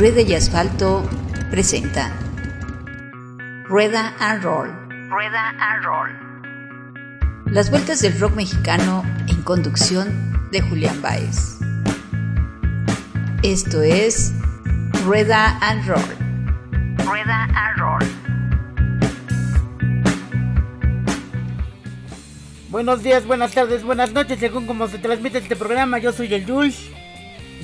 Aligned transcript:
Rueda 0.00 0.22
y 0.22 0.34
Asfalto 0.34 1.06
presenta 1.50 2.10
Rueda 3.64 4.14
and 4.18 4.42
Roll. 4.42 4.70
Rueda 5.10 5.50
and 5.60 5.84
Roll. 5.84 6.08
Las 7.52 7.70
vueltas 7.70 8.00
del 8.00 8.18
rock 8.18 8.34
mexicano 8.34 9.04
en 9.28 9.42
conducción 9.42 10.48
de 10.52 10.62
Julián 10.62 11.02
Baez. 11.02 11.58
Esto 13.42 13.82
es 13.82 14.32
Rueda 15.04 15.58
and 15.60 15.86
Roll. 15.86 16.16
Rueda 17.04 17.44
and 17.54 17.78
Roll. 17.78 18.02
Buenos 22.70 23.02
días, 23.02 23.26
buenas 23.26 23.52
tardes, 23.52 23.84
buenas 23.84 24.14
noches, 24.14 24.40
según 24.40 24.66
como 24.66 24.88
se 24.88 24.96
transmite 24.96 25.36
este 25.36 25.56
programa. 25.56 25.98
Yo 25.98 26.14
soy 26.14 26.32
el 26.32 26.46
Jules. 26.46 26.90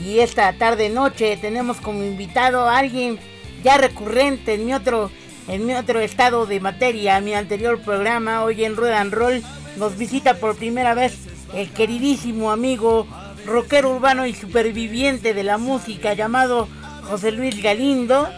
Y 0.05 0.21
esta 0.21 0.53
tarde 0.53 0.89
noche 0.89 1.39
tenemos 1.41 1.79
como 1.79 2.03
invitado 2.03 2.69
a 2.69 2.79
alguien 2.79 3.19
ya 3.63 3.79
recurrente 3.79 4.55
en 4.55 4.67
mi 4.67 4.75
otro 4.75 5.11
en 5.49 5.65
mi 5.65 5.75
otro 5.75 6.01
estado 6.01 6.47
de 6.47 6.59
materia, 6.59 7.21
mi 7.21 7.35
anterior 7.35 7.81
programa, 7.81 8.43
hoy 8.43 8.65
en 8.65 8.75
Rueda 8.75 9.01
and 9.01 9.15
Roll, 9.15 9.43
nos 9.77 9.97
visita 9.97 10.35
por 10.35 10.57
primera 10.57 10.95
vez 10.95 11.15
el 11.55 11.71
queridísimo 11.71 12.51
amigo 12.51 13.07
rockero 13.47 13.95
urbano 13.95 14.27
y 14.27 14.35
superviviente 14.35 15.35
de 15.35 15.45
la 15.45 15.57
música 15.57 16.15
llamado 16.15 16.69
José 17.05 17.31
Luis 17.31 17.63
Galindo. 17.63 18.29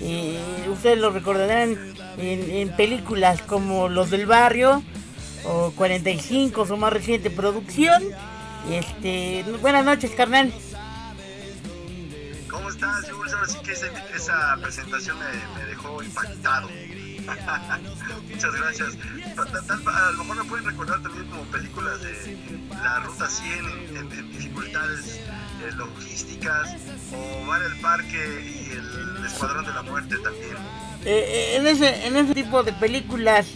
Eh, 0.00 0.38
ustedes 0.72 0.98
lo 0.98 1.10
recordarán 1.10 1.78
en, 2.18 2.50
en, 2.50 2.68
películas 2.70 3.40
como 3.42 3.88
Los 3.88 4.10
del 4.10 4.26
Barrio 4.26 4.82
o 5.44 5.70
45, 5.76 6.66
su 6.66 6.76
más 6.76 6.92
reciente 6.92 7.30
producción. 7.30 8.02
Este, 8.70 9.44
buenas 9.62 9.84
noches, 9.84 10.10
carnal. 10.10 10.52
¿Cómo 12.66 12.74
estás, 12.74 13.08
Jules? 13.08 13.32
Ahora 13.32 13.46
sí 13.46 13.58
que 13.62 13.70
esa, 13.70 13.86
esa 14.12 14.56
presentación 14.60 15.16
me, 15.20 15.26
me, 15.56 15.68
dejó 15.68 16.02
impactado. 16.02 16.68
Muchas 18.28 18.54
gracias. 18.56 18.98
A 19.36 20.10
lo 20.10 20.24
mejor 20.24 20.36
me 20.36 20.44
pueden 20.50 20.64
recordar 20.64 21.00
también 21.00 21.26
como 21.26 21.44
películas 21.44 22.02
de 22.02 22.36
la 22.82 22.98
Ruta 23.04 23.28
100 23.28 23.52
en, 23.54 23.96
en, 23.96 24.32
dificultades 24.32 25.20
eh, 25.20 25.70
logísticas 25.76 26.74
o 27.14 27.46
Bar 27.46 27.62
el 27.62 27.76
Parque 27.76 28.66
y 28.68 28.72
el 28.72 29.24
Escuadrón 29.24 29.64
de 29.64 29.72
la 29.72 29.82
Muerte 29.82 30.16
también. 30.18 30.56
Eh, 31.04 31.58
en, 31.58 31.68
ese, 31.68 32.04
en 32.04 32.16
ese 32.16 32.34
tipo 32.34 32.64
de 32.64 32.72
películas 32.72 33.46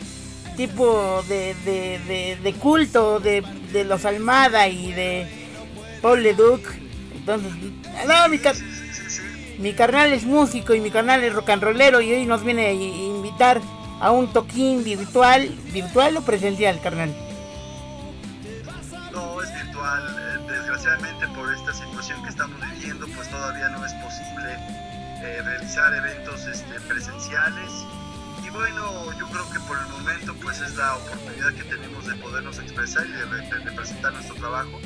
tipo 0.57 1.25
de, 1.29 1.57
de, 1.65 2.01
de, 2.07 2.39
de 2.41 2.53
culto 2.55 3.19
de, 3.19 3.43
de, 3.73 3.83
los 3.83 4.05
Almada 4.05 4.69
y 4.69 4.93
de 4.93 5.51
Paul 6.01 6.23
Leduc. 6.23 6.65
Entonces, 7.17 7.53
no, 8.07 8.29
mi, 8.29 8.39
mi 9.61 9.75
carnal 9.75 10.13
es 10.15 10.25
músico 10.25 10.75
y 10.75 10.81
mi 10.81 10.91
carnal 10.91 11.23
es 11.23 11.35
rock 11.35 11.51
and 11.51 11.63
rollero 11.63 12.01
y 12.01 12.13
hoy 12.13 12.25
nos 12.25 12.43
viene 12.43 12.67
a 12.67 12.73
invitar 12.73 13.61
a 14.01 14.11
un 14.11 14.33
toquín 14.33 14.83
virtual, 14.83 15.51
virtual 15.71 16.17
o 16.17 16.23
presencial, 16.23 16.81
carnal. 16.81 17.15
No, 19.13 19.43
es 19.43 19.55
virtual. 19.55 20.47
Desgraciadamente 20.49 21.29
por 21.29 21.53
esta 21.53 21.75
situación 21.75 22.23
que 22.23 22.31
estamos 22.31 22.59
viviendo, 22.73 23.07
pues 23.09 23.29
todavía 23.29 23.69
no 23.69 23.85
es 23.85 23.93
posible 23.95 24.57
eh, 25.23 25.43
realizar 25.45 25.95
eventos 25.95 26.47
este, 26.47 26.81
presenciales 26.89 27.71
y 28.43 28.49
bueno, 28.49 29.13
yo 29.19 29.27
creo 29.27 29.51
que 29.51 29.61
por 29.61 29.79
el 29.79 29.87
momento 29.89 30.35
pues 30.43 30.59
es 30.63 30.75
la 30.77 30.97
oportunidad 30.97 31.53
que 31.53 31.65
tenemos 31.65 32.07
de 32.07 32.15
podernos 32.15 32.59
expresar 32.59 33.05
y 33.07 33.11
de, 33.11 33.65
de 33.65 33.73
presentar 33.73 34.15
nuestro 34.15 34.37
trabajo. 34.37 34.81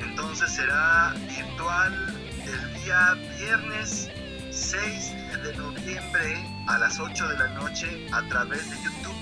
Entonces 0.00 0.50
será 0.50 1.14
virtual 1.28 2.17
el 2.48 2.74
día 2.82 3.14
viernes 3.38 4.08
6 4.50 5.12
de 5.44 5.56
noviembre 5.56 6.46
a 6.66 6.78
las 6.78 6.98
8 6.98 7.28
de 7.28 7.38
la 7.38 7.48
noche 7.48 8.06
a 8.12 8.22
través 8.28 8.70
de 8.70 8.76
YouTube. 8.82 9.16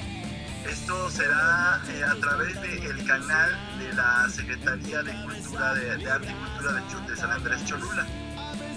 Esto 0.71 1.11
será 1.11 1.81
eh, 1.89 2.05
a 2.05 2.15
través 2.21 2.61
del 2.61 2.97
de 2.97 3.05
canal 3.05 3.51
de 3.79 3.93
la 3.95 4.29
Secretaría 4.29 5.03
de 5.03 5.13
Cultura 5.23 5.75
de, 5.75 6.11
Arte 6.11 6.29
y 6.31 6.35
Cultura 6.35 6.73
de, 6.73 7.11
de 7.11 7.17
San 7.17 7.31
Andrés 7.31 7.65
Cholula. 7.65 8.07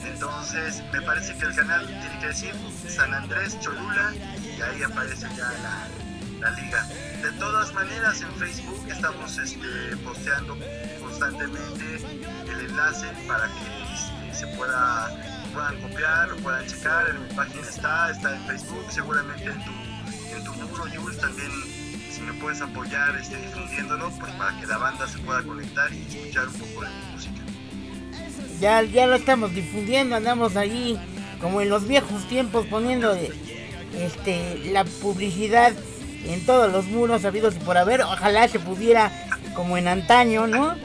Entonces, 0.04 0.84
me 0.92 1.02
parece 1.02 1.38
que 1.38 1.46
el 1.46 1.56
canal 1.56 1.86
tiene 1.86 2.20
que 2.20 2.28
decir 2.28 2.54
San 2.88 3.14
Andrés 3.14 3.60
Cholula 3.60 4.14
y 4.16 4.62
ahí 4.62 4.84
aparece 4.84 5.28
ya 5.36 5.52
la, 5.64 5.88
la 6.40 6.52
liga. 6.52 6.84
De 7.22 7.32
todas 7.34 7.74
maneras, 7.74 8.22
en 8.22 8.34
Facebook 8.36 8.88
estamos 8.90 9.38
este, 9.38 9.98
posteando 10.04 10.58
constantemente 11.02 11.96
el 12.52 12.60
enlace 12.70 13.08
para 13.28 13.48
que 13.48 13.79
se 14.40 14.48
pueda 14.48 15.10
puedan 15.54 15.82
copiar, 15.82 16.30
lo 16.30 16.38
puedan 16.38 16.66
checar. 16.68 17.10
En 17.10 17.24
mi 17.24 17.34
página 17.34 17.62
está, 17.62 18.12
está 18.12 18.36
en 18.36 18.42
Facebook, 18.46 18.86
seguramente 18.90 19.46
en 19.46 19.66
tu, 19.66 19.72
en 20.36 20.44
tu 20.44 20.54
muro, 20.54 20.84
Jules, 20.96 21.18
también 21.20 21.52
si 22.12 22.22
me 22.22 22.34
puedes 22.34 22.62
apoyar 22.62 23.16
este, 23.16 23.38
difundiéndolo, 23.38 24.10
pues 24.20 24.32
para 24.34 24.60
que 24.60 24.68
la 24.68 24.78
banda 24.78 25.08
se 25.08 25.18
pueda 25.20 25.44
conectar 25.44 25.92
y 25.94 26.02
escuchar 26.08 26.48
un 26.48 26.54
poco 26.54 26.82
de 26.82 26.90
mi 26.90 27.14
música 27.14 27.40
ya, 28.60 28.82
ya 28.84 29.08
lo 29.08 29.16
estamos 29.16 29.54
difundiendo, 29.54 30.16
andamos 30.16 30.56
ahí 30.56 31.00
como 31.42 31.62
en 31.62 31.70
los 31.70 31.88
viejos 31.88 32.28
tiempos 32.28 32.66
poniendo 32.66 33.18
este 33.98 34.60
la 34.72 34.84
publicidad 34.84 35.74
en 36.26 36.46
todos 36.46 36.72
los 36.72 36.86
muros 36.86 37.24
habidos 37.26 37.56
y 37.56 37.60
por 37.60 37.78
haber, 37.78 38.02
ojalá 38.02 38.48
se 38.48 38.60
pudiera 38.60 39.12
como 39.56 39.78
en 39.78 39.88
antaño, 39.88 40.48
¿no? 40.48 40.76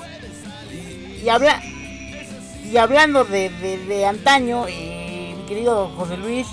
Y, 1.22 1.28
habla 1.28 1.60
y 2.70 2.76
hablando 2.76 3.24
de, 3.24 3.50
de, 3.50 3.78
de 3.78 4.06
antaño, 4.06 4.66
eh, 4.68 5.34
mi 5.36 5.44
querido 5.44 5.88
José 5.96 6.16
Luis, 6.16 6.46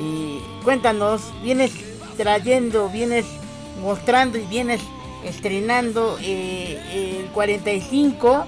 eh, 0.00 0.40
cuéntanos, 0.64 1.32
vienes 1.42 1.72
trayendo, 2.16 2.88
vienes 2.88 3.26
mostrando 3.80 4.38
y 4.38 4.46
vienes 4.46 4.80
estrenando 5.24 6.18
eh, 6.22 7.20
el 7.20 7.26
45 7.32 8.44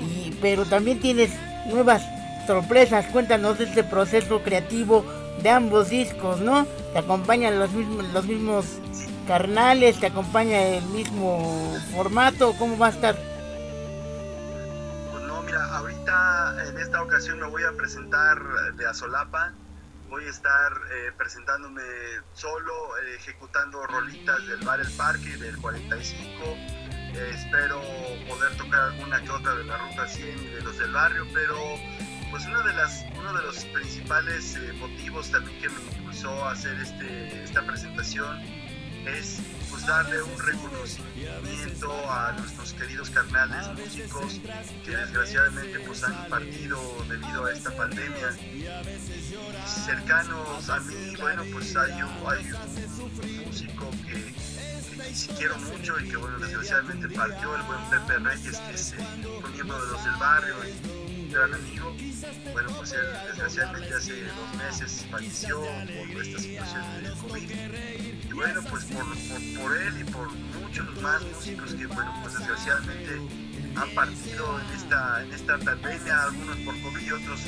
y, 0.00 0.30
pero 0.40 0.64
también 0.64 1.00
tienes 1.00 1.30
nuevas 1.66 2.02
sorpresas. 2.46 3.06
Cuéntanos 3.06 3.58
de 3.58 3.64
este 3.64 3.84
proceso 3.84 4.42
creativo 4.42 5.04
de 5.42 5.50
ambos 5.50 5.90
discos, 5.90 6.40
¿no? 6.40 6.66
Te 6.92 6.98
acompañan 6.98 7.58
los 7.58 7.70
mismos, 7.72 8.04
los 8.12 8.26
mismos 8.26 8.66
carnales, 9.26 9.98
te 10.00 10.06
acompaña 10.06 10.60
el 10.62 10.84
mismo 10.86 11.74
formato, 11.94 12.54
¿cómo 12.58 12.76
va 12.76 12.88
a 12.88 12.90
estar? 12.90 13.31
Ahorita 15.82 16.68
en 16.68 16.78
esta 16.78 17.02
ocasión 17.02 17.40
me 17.40 17.46
voy 17.48 17.64
a 17.64 17.72
presentar 17.72 18.38
de 18.76 18.86
Azolapa. 18.86 19.52
Voy 20.08 20.24
a 20.24 20.30
estar 20.30 20.72
eh, 20.92 21.10
presentándome 21.18 21.82
solo, 22.34 22.96
eh, 22.98 23.16
ejecutando 23.16 23.84
rolitas 23.88 24.46
del 24.46 24.60
Bar 24.64 24.78
El 24.78 24.92
Parque, 24.92 25.36
del 25.38 25.58
45 25.58 26.44
eh, 26.44 27.30
espero 27.34 27.80
poder 28.28 28.56
tocar 28.58 28.80
alguna 28.92 29.20
que 29.24 29.30
otra 29.30 29.56
de 29.56 29.64
la 29.64 29.76
Ruta 29.76 30.06
100 30.06 30.38
y 30.38 30.46
de 30.50 30.60
los 30.60 30.78
del 30.78 30.92
barrio, 30.92 31.26
pero 31.34 31.58
pues 32.30 32.46
una 32.46 32.62
de 32.62 32.74
las, 32.74 33.04
uno 33.18 33.32
de 33.32 33.42
los 33.42 33.64
principales 33.64 34.56
motivos 34.78 35.32
también 35.32 35.60
que 35.62 35.68
me 35.68 35.80
impulsó 35.96 36.44
a 36.44 36.52
hacer 36.52 36.78
este, 36.78 37.42
esta 37.42 37.66
presentación 37.66 38.40
es 39.06 39.38
pues 39.70 39.86
darle 39.86 40.22
un 40.22 40.38
reconocimiento 40.38 42.10
a 42.10 42.32
nuestros 42.32 42.72
queridos 42.74 43.10
carnales 43.10 43.68
músicos 43.78 44.40
que 44.84 44.96
desgraciadamente 44.96 45.80
pues 45.80 46.04
han 46.04 46.28
partido 46.28 46.78
debido 47.08 47.46
a 47.46 47.52
esta 47.52 47.70
pandemia 47.76 48.32
cercanos 49.66 50.68
a 50.68 50.80
mí 50.80 51.14
bueno 51.20 51.42
pues 51.52 51.76
hay 51.76 52.02
un, 52.02 53.46
músico 53.46 53.90
que 54.06 54.32
quiero 55.36 55.58
mucho 55.58 55.98
y 56.00 56.08
que 56.08 56.16
bueno, 56.16 56.38
desgraciadamente 56.38 57.08
partió 57.08 57.56
el 57.56 57.62
buen 57.62 57.80
Pepe 57.90 58.18
Reyes, 58.18 58.58
que 58.58 58.74
es 58.74 58.94
un 59.44 59.52
miembro 59.52 59.84
de 59.84 59.92
los 59.92 60.04
del 60.04 60.14
barrio 60.14 60.54
y 60.64 61.20
un 61.20 61.32
gran 61.32 61.54
amigo. 61.54 61.94
Bueno, 62.52 62.70
pues 62.76 62.92
él 62.92 63.06
desgraciadamente 63.26 63.94
hace 63.94 64.24
dos 64.24 64.54
meses 64.56 65.06
falleció 65.10 65.60
por 65.60 66.22
esta 66.22 66.38
situación 66.38 67.02
del 67.02 67.12
COVID. 67.14 67.50
Y 68.32 68.34
bueno, 68.34 68.62
pues 68.70 68.84
por, 68.86 69.04
por, 69.60 69.76
él 69.76 70.00
y 70.00 70.04
por 70.10 70.32
muchos 70.62 71.02
más 71.02 71.22
músicos 71.22 71.74
que 71.74 71.84
bueno, 71.84 72.14
pues 72.22 72.38
desgraciadamente 72.38 73.20
han 73.76 73.94
partido 73.94 74.58
en 74.58 74.66
esta, 74.74 75.22
en 75.22 75.32
esta 75.34 75.58
pandemia, 75.58 76.22
algunos 76.22 76.56
por 76.60 76.80
COVID 76.80 77.06
y 77.06 77.12
otros 77.12 77.40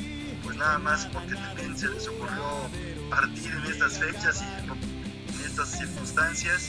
pues 0.42 0.56
nada 0.58 0.78
más 0.78 1.06
porque 1.06 1.36
también 1.36 1.74
se 1.74 1.88
les 1.88 2.06
ocurrió 2.06 2.68
partir 3.08 3.50
en 3.50 3.64
estas 3.64 3.98
fechas 3.98 4.42
y 4.42 5.40
en 5.40 5.46
estas 5.46 5.70
circunstancias. 5.70 6.68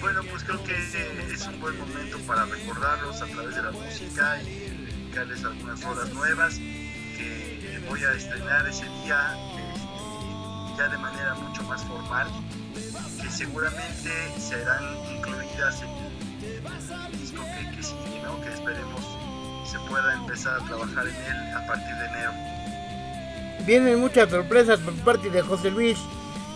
Bueno, 0.00 0.22
pues 0.28 0.42
creo 0.42 0.62
que 0.64 0.74
es 1.32 1.46
un 1.46 1.60
buen 1.60 1.78
momento 1.78 2.18
para 2.26 2.46
recordarlos 2.46 3.22
a 3.22 3.26
través 3.26 3.54
de 3.54 3.62
la 3.62 3.70
música 3.70 4.42
y 4.42 4.46
dedicarles 4.46 5.44
algunas 5.44 5.84
horas 5.84 6.12
nuevas 6.12 6.56
que 6.56 7.80
voy 7.88 8.02
a 8.02 8.12
estrenar 8.14 8.66
ese 8.66 8.84
día 9.04 9.36
ya 10.76 10.88
de 10.88 10.98
manera 10.98 11.34
mucho 11.34 11.62
más 11.64 11.82
formal, 11.84 12.28
que 13.20 13.30
seguramente 13.30 14.10
serán 14.38 14.82
incluidas 15.14 15.82
en 15.82 15.88
el 16.52 17.20
disco 17.20 17.42
que, 17.44 17.70
que 17.70 17.84
que 18.42 18.52
esperemos 18.52 19.00
se 19.70 19.78
pueda 19.88 20.14
empezar 20.14 20.60
a 20.60 20.64
trabajar 20.64 21.06
en 21.06 21.14
él 21.14 21.56
a 21.56 21.66
partir 21.66 21.94
de 21.96 22.06
enero. 22.06 22.32
vienen 23.66 24.00
muchas 24.00 24.30
sorpresas 24.30 24.78
por 24.80 24.94
parte 25.04 25.30
de 25.30 25.42
José 25.42 25.70
Luis 25.70 25.98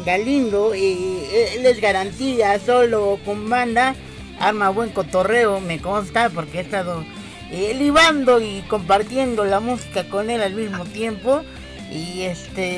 Galindo. 0.04 0.74
Y 0.74 1.24
él 1.54 1.66
es 1.66 1.80
garantía, 1.80 2.58
solo 2.58 3.18
con 3.24 3.48
banda. 3.48 3.94
Arma 4.40 4.68
buen 4.70 4.90
cotorreo, 4.90 5.60
me 5.60 5.80
consta, 5.80 6.30
porque 6.30 6.58
he 6.58 6.60
estado 6.60 7.04
eh, 7.50 7.74
libando 7.76 8.40
y 8.40 8.62
compartiendo 8.68 9.44
la 9.44 9.58
música 9.58 10.08
con 10.08 10.30
él 10.30 10.42
al 10.42 10.54
mismo 10.54 10.84
tiempo. 10.84 11.42
Y 11.90 12.22
este, 12.22 12.76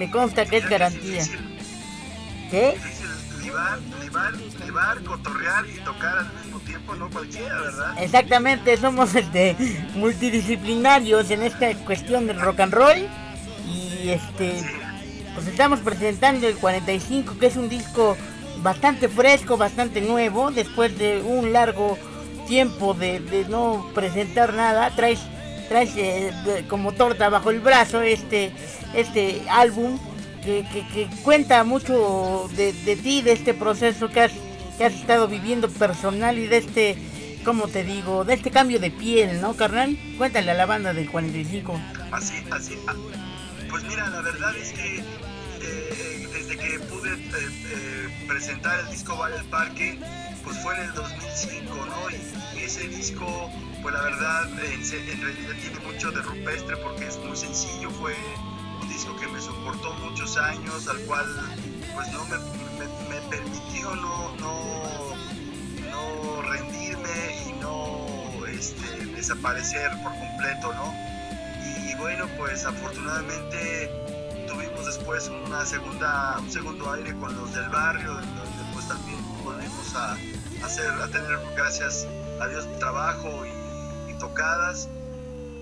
me 0.00 0.10
consta 0.10 0.46
que 0.46 0.56
es 0.56 0.68
garantía. 0.68 1.22
¿Qué? 2.50 2.74
Libar, 3.42 3.78
libar, 4.02 4.32
libar, 4.64 5.02
cotorrear 5.02 5.66
y 5.68 5.78
tocar 5.84 6.18
al 6.20 6.32
mismo 6.42 6.58
tiempo, 6.60 6.94
no 6.94 7.10
cualquiera, 7.10 7.60
¿verdad? 7.60 8.02
Exactamente, 8.02 8.78
somos 8.78 9.14
este, 9.14 9.56
multidisciplinarios 9.96 11.30
en 11.30 11.42
esta 11.42 11.74
cuestión 11.84 12.26
del 12.26 12.40
rock 12.40 12.60
and 12.60 12.72
roll. 12.72 13.08
Y 13.68 14.08
este, 14.08 14.54
pues 15.34 15.46
estamos 15.46 15.80
presentando 15.80 16.48
el 16.48 16.56
45, 16.56 17.38
que 17.38 17.46
es 17.46 17.56
un 17.56 17.68
disco 17.68 18.16
bastante 18.62 19.10
fresco, 19.10 19.58
bastante 19.58 20.00
nuevo, 20.00 20.50
después 20.50 20.96
de 20.96 21.20
un 21.20 21.52
largo 21.52 21.98
tiempo 22.48 22.94
de, 22.94 23.44
no 23.50 23.86
presentar 23.94 24.54
nada, 24.54 24.90
traes, 24.96 25.20
traes 25.70 25.92
eh, 25.96 26.32
como 26.68 26.90
torta 26.90 27.28
bajo 27.28 27.50
el 27.50 27.60
brazo 27.60 28.02
este, 28.02 28.50
este 28.92 29.40
álbum 29.48 30.00
que, 30.42 30.66
que, 30.92 31.08
cuenta 31.22 31.62
mucho 31.62 32.50
de, 32.56 32.72
de, 32.72 32.96
ti, 32.96 33.22
de 33.22 33.32
este 33.32 33.54
proceso 33.54 34.08
que 34.08 34.22
has, 34.22 34.32
que 34.76 34.84
has 34.84 34.94
estado 34.94 35.28
viviendo 35.28 35.70
personal 35.70 36.40
y 36.40 36.48
de 36.48 36.56
este, 36.56 36.98
como 37.44 37.68
te 37.68 37.84
digo, 37.84 38.24
de 38.24 38.34
este 38.34 38.50
cambio 38.50 38.80
de 38.80 38.90
piel, 38.90 39.40
¿no, 39.40 39.54
carnal? 39.54 39.96
Cuéntale 40.18 40.50
a 40.50 40.54
la 40.54 40.66
banda 40.66 40.92
del 40.92 41.08
45. 41.08 41.80
Así, 42.10 42.42
así. 42.50 42.76
Ah, 42.88 42.94
pues 43.68 43.84
mira, 43.84 44.10
la 44.10 44.22
verdad 44.22 44.56
es 44.56 44.72
que 44.72 44.96
eh, 44.96 46.28
desde 46.32 46.56
que 46.56 46.80
pude 46.80 47.12
eh, 47.12 48.08
presentar 48.26 48.80
el 48.80 48.90
disco 48.90 49.16
Vale 49.16 49.36
el 49.36 49.44
Parque, 49.44 50.00
pues 50.42 50.58
fue 50.64 50.74
en 50.74 50.80
el 50.82 50.94
2005, 50.94 51.76
¿no? 51.76 52.10
Y 52.10 52.49
ese 52.70 52.86
disco, 52.86 53.50
pues 53.82 53.92
la 53.92 54.00
verdad, 54.02 54.48
en, 54.48 55.20
realidad 55.20 55.56
tiene 55.60 55.80
mucho 55.80 56.12
de 56.12 56.22
rupestre 56.22 56.76
porque 56.76 57.08
es 57.08 57.18
muy 57.18 57.36
sencillo, 57.36 57.90
fue 57.90 58.14
un 58.80 58.88
disco 58.88 59.16
que 59.16 59.26
me 59.26 59.40
soportó 59.40 59.92
muchos 59.94 60.36
años, 60.36 60.86
al 60.86 61.00
cual 61.00 61.26
pues 61.92 62.12
no 62.12 62.24
me, 62.26 63.20
permitió 63.28 63.92
no, 63.96 64.36
no, 64.36 65.16
no, 65.90 66.42
rendirme 66.42 67.48
y 67.48 67.60
no 67.60 68.46
este, 68.46 69.04
desaparecer 69.16 69.90
por 70.04 70.12
completo, 70.12 70.72
¿no? 70.72 70.94
Y 71.66 71.96
bueno, 71.96 72.28
pues 72.38 72.64
afortunadamente 72.64 73.90
tuvimos 74.46 74.86
después 74.86 75.28
una 75.28 75.66
segunda, 75.66 76.38
un 76.38 76.52
segundo 76.52 76.92
aire 76.92 77.16
con 77.16 77.34
los 77.34 77.52
del 77.52 77.68
barrio, 77.68 78.14
donde 78.14 78.72
pues 78.72 78.86
también 78.86 79.18
volvimos 79.42 79.92
a, 79.96 80.16
hacer, 80.64 80.88
a 80.88 81.08
tener, 81.08 81.36
gracias 81.56 82.06
a 82.40 82.48
Dios, 82.48 82.66
trabajo 82.78 83.44
y, 83.46 84.18
tocadas. 84.18 84.88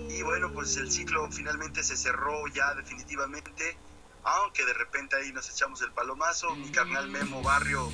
Y 0.08 0.22
bueno, 0.22 0.52
pues 0.52 0.76
el 0.76 0.90
ciclo 0.90 1.30
finalmente 1.30 1.82
se 1.84 1.96
cerró 1.96 2.46
ya 2.48 2.74
definitivamente, 2.74 3.76
aunque 4.24 4.64
de 4.64 4.74
repente 4.74 5.16
ahí 5.16 5.32
nos 5.32 5.48
echamos 5.50 5.80
el 5.82 5.92
palomazo. 5.92 6.54
Mi 6.56 6.70
carnal 6.70 7.08
Memo 7.08 7.40
Barrio, 7.42 7.88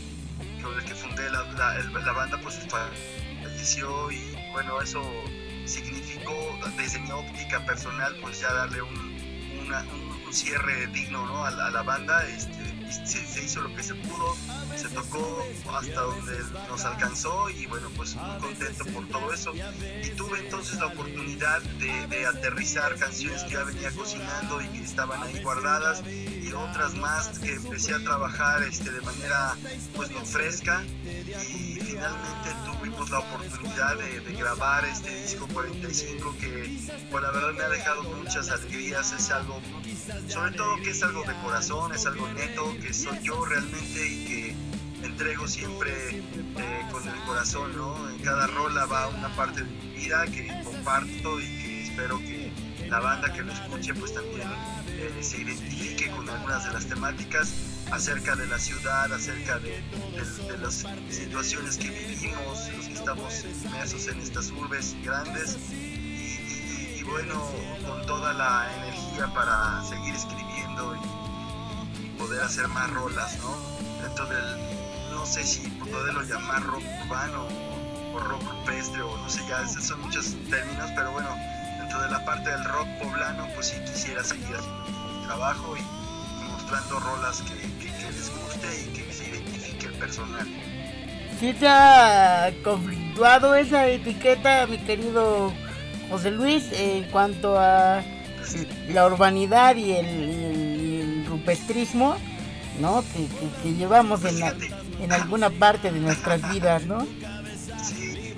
con 0.62 0.74
el 0.78 0.84
que 0.84 0.94
fundé 0.94 1.28
la, 1.30 1.42
la, 1.52 2.12
banda, 2.12 2.38
pues 2.42 2.58
falleció 3.42 4.10
y 4.10 4.34
bueno, 4.52 4.80
eso 4.80 5.02
significó 5.66 6.34
desde 6.78 6.98
mi 7.00 7.10
óptica 7.10 7.64
personal, 7.66 8.16
pues 8.22 8.40
ya 8.40 8.52
darle 8.52 8.80
un, 8.80 8.96
un, 10.26 10.32
cierre 10.32 10.86
digno 10.88 11.26
¿no? 11.26 11.44
a, 11.44 11.48
a, 11.48 11.70
la 11.70 11.82
banda. 11.82 12.26
Este, 12.26 12.73
se, 12.90 13.44
hizo 13.44 13.60
lo 13.62 13.74
que 13.74 13.82
se 13.82 13.94
pudo, 13.94 14.36
se 14.76 14.88
tocó 14.88 15.44
hasta 15.72 16.00
donde 16.00 16.38
nos 16.68 16.84
alcanzó 16.84 17.50
y 17.50 17.66
bueno, 17.66 17.88
pues 17.96 18.14
muy 18.16 18.38
contento 18.40 18.84
por 18.86 19.08
todo 19.08 19.32
eso. 19.32 19.52
Y 19.54 20.10
tuve 20.10 20.40
entonces 20.40 20.78
la 20.78 20.86
oportunidad 20.86 21.62
de, 21.62 22.26
aterrizar 22.26 22.96
canciones 22.96 23.42
que 23.44 23.50
ya 23.50 23.64
venía 23.64 23.90
cocinando 23.90 24.60
y 24.62 24.68
que 24.68 24.84
estaban 24.84 25.22
ahí 25.22 25.42
guardadas 25.42 26.02
y 26.06 26.52
otras 26.52 26.94
más 26.94 27.38
que 27.38 27.52
empecé 27.54 27.94
a 27.94 27.98
trabajar 27.98 28.62
este, 28.62 28.90
de 28.90 29.00
manera 29.02 29.56
pues 29.94 30.10
fresca 30.24 30.82
finalmente 32.04 32.50
tuvimos 32.66 33.10
la 33.10 33.18
oportunidad 33.20 33.96
de, 33.96 34.20
de, 34.20 34.32
grabar 34.34 34.84
este 34.84 35.22
disco 35.22 35.48
45 35.52 36.36
que 36.38 36.78
pues 37.10 37.22
la 37.22 37.30
verdad 37.30 37.52
me 37.52 37.62
ha 37.62 37.68
dejado 37.68 38.02
muchas 38.02 38.50
alegrías, 38.50 39.12
es 39.12 39.30
algo 39.30 39.60
sobre 40.28 40.52
todo 40.52 40.76
que 40.76 40.90
es 40.90 41.02
algo 41.02 41.22
de 41.22 41.34
corazón, 41.42 41.94
es 41.94 42.04
algo 42.06 42.28
neto, 42.28 42.74
que 42.82 42.92
soy 42.92 43.18
yo 43.22 43.44
realmente 43.44 44.06
y 44.06 44.24
que 44.26 44.56
entrego 45.06 45.48
siempre 45.48 46.18
eh, 46.18 46.88
con 46.90 47.06
el 47.08 47.20
corazón, 47.26 47.76
¿no? 47.76 48.10
En 48.10 48.18
cada 48.18 48.46
rola 48.48 48.84
va 48.86 49.08
una 49.08 49.34
parte 49.34 49.62
de 49.62 49.70
mi 49.70 49.88
vida 49.96 50.26
que 50.26 50.48
comparto 50.64 51.40
y 51.40 51.44
que 51.44 51.82
espero 51.84 52.18
que 52.18 52.52
la 52.88 53.00
banda 53.00 53.32
que 53.32 53.42
lo 53.42 53.52
escuche 53.52 53.94
pues 53.94 54.12
también 54.12 54.48
eh, 54.88 55.10
se 55.22 55.38
identifique 55.40 56.10
con 56.10 56.28
algunas 56.28 56.64
de 56.66 56.72
las 56.72 56.86
temáticas 56.86 57.73
acerca 57.90 58.36
de 58.36 58.46
la 58.46 58.58
ciudad, 58.58 59.12
acerca 59.12 59.58
de, 59.58 59.82
las 60.60 60.84
situaciones 61.10 61.76
que 61.76 61.90
vivimos, 61.90 62.68
los 62.76 62.86
que 62.86 62.92
estamos 62.94 63.44
inmersos 63.64 64.08
en 64.08 64.20
estas 64.20 64.50
urbes 64.50 64.96
grandes 65.02 65.58
y 65.70 67.02
bueno, 67.02 67.34
con 67.86 68.06
toda 68.06 68.32
la 68.32 68.66
energía 68.78 69.26
para 69.34 69.82
seguir 69.84 70.14
escribiendo 70.14 70.96
y, 70.96 71.24
poder 72.18 72.42
hacer 72.42 72.68
más 72.68 72.90
rolas, 72.90 73.38
¿no? 73.40 73.54
Dentro 74.00 74.24
del, 74.26 75.10
no 75.10 75.26
sé 75.26 75.44
si 75.44 75.68
poderlo 75.68 76.22
llamar 76.22 76.62
rock 76.62 76.84
urbano 77.02 77.46
o, 78.12 78.18
rock 78.20 78.42
rupestre 78.42 79.02
o 79.02 79.16
no 79.16 79.28
sé, 79.28 79.42
ya 79.48 79.66
son 79.66 80.00
muchos 80.00 80.34
términos, 80.48 80.90
pero 80.94 81.10
bueno, 81.10 81.28
dentro 81.78 82.00
de 82.00 82.10
la 82.10 82.24
parte 82.24 82.50
del 82.50 82.64
rock 82.64 82.86
poblano, 83.02 83.48
pues 83.54 83.68
sí 83.68 83.76
quisiera 83.84 84.22
seguir 84.22 84.54
haciendo 84.56 84.84
mi 84.84 85.26
trabajo 85.26 85.76
y, 85.76 86.44
mostrando 86.44 87.00
rolas 87.00 87.42
que, 87.42 87.73
les 88.10 88.30
guste 88.30 88.66
y 88.82 88.98
que 88.98 89.12
se 89.12 89.28
identifique 89.28 89.86
el 89.86 89.92
personal. 89.94 90.46
¿Sí 91.40 91.52
te 91.52 91.68
ha 91.68 92.52
conflictuado 92.62 93.54
esa 93.54 93.88
etiqueta, 93.88 94.66
mi 94.66 94.78
querido 94.78 95.52
José 96.10 96.30
Luis, 96.30 96.70
en 96.72 97.04
cuanto 97.10 97.58
a 97.58 98.02
la 98.88 99.06
urbanidad 99.06 99.76
y 99.76 99.92
el, 99.92 101.24
rupestrismo, 101.26 102.16
¿no? 102.80 103.02
Que, 103.62 103.72
llevamos 103.72 104.24
en, 104.24 104.40
en 105.00 105.12
alguna 105.12 105.50
parte 105.50 105.90
de 105.90 105.98
nuestras 105.98 106.48
vidas, 106.52 106.84
¿no? 106.84 107.00
Sí, 107.82 108.34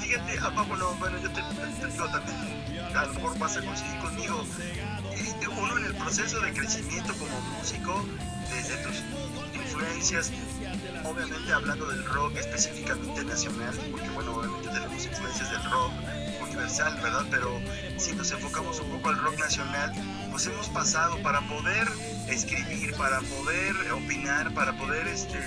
fíjate, 0.00 0.38
ah, 0.40 0.64
bueno, 0.66 0.94
bueno, 0.98 1.18
yo 1.22 1.30
te, 1.30 1.42
digo 1.92 2.06
también, 2.06 2.96
a 2.96 3.04
lo 3.04 3.12
mejor 3.14 3.38
vas 3.38 3.56
a 3.56 3.60
coincidir 3.60 3.98
conmigo, 3.98 4.44
uno 5.58 5.78
en 5.78 5.84
el 5.84 5.94
proceso 5.94 6.40
de 6.40 6.52
crecimiento 6.52 7.12
como 7.14 7.40
músico, 7.58 8.04
desde 8.54 8.76
tus 8.82 9.02
influencias, 9.54 10.32
obviamente 11.04 11.52
hablando 11.52 11.86
del 11.86 12.04
rock 12.04 12.36
específicamente 12.36 13.24
nacional, 13.24 13.74
porque 13.90 14.08
bueno, 14.10 14.36
obviamente 14.36 14.68
tenemos 14.68 15.04
influencias 15.04 15.50
del 15.50 15.70
rock 15.70 15.92
universal, 16.42 16.98
¿verdad? 17.02 17.26
Pero 17.30 17.60
si 17.96 18.12
nos 18.12 18.30
enfocamos 18.30 18.80
un 18.80 18.90
poco 18.90 19.08
al 19.10 19.18
rock 19.18 19.38
nacional, 19.38 19.92
pues 20.30 20.46
hemos 20.46 20.68
pasado 20.68 21.20
para 21.22 21.40
poder 21.48 21.88
escribir, 22.28 22.94
para 22.96 23.20
poder 23.20 23.74
opinar, 23.92 24.52
para 24.54 24.76
poder 24.76 25.06
este, 25.08 25.38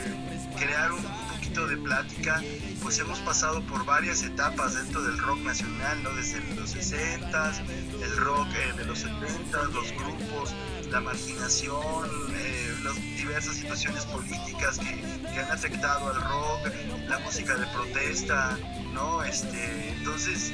crear 0.58 0.91
un 0.91 1.03
poquito 1.32 1.68
de 1.68 1.77
plática, 1.77 2.41
pues 2.82 3.00
hemos 3.00 3.20
pasado 3.20 3.62
por 3.63 3.86
varias 3.86 4.24
etapas 4.24 4.75
dentro 4.75 5.01
del 5.03 5.18
rock 5.18 5.39
nacional, 5.39 6.03
¿no? 6.03 6.12
Desde 6.15 6.41
los 6.56 6.72
60, 6.72 7.53
el 8.01 8.18
rock 8.18 8.48
eh, 8.56 8.74
de 8.77 8.86
los 8.86 9.00
70, 9.00 9.63
los 9.74 9.91
grupos, 9.94 10.53
la 10.89 11.01
marginación, 11.01 12.10
eh, 12.36 12.59
las 12.83 12.95
diversas 12.95 13.55
situaciones 13.55 14.05
políticas 14.05 14.79
que, 14.79 15.01
que, 15.21 15.39
han 15.39 15.51
afectado 15.51 16.09
al 16.09 16.21
rock, 16.21 16.74
la 17.07 17.19
música 17.19 17.55
de 17.55 17.65
protesta, 17.67 18.57
¿no? 18.93 19.24
Este, 19.24 19.89
entonces, 19.98 20.51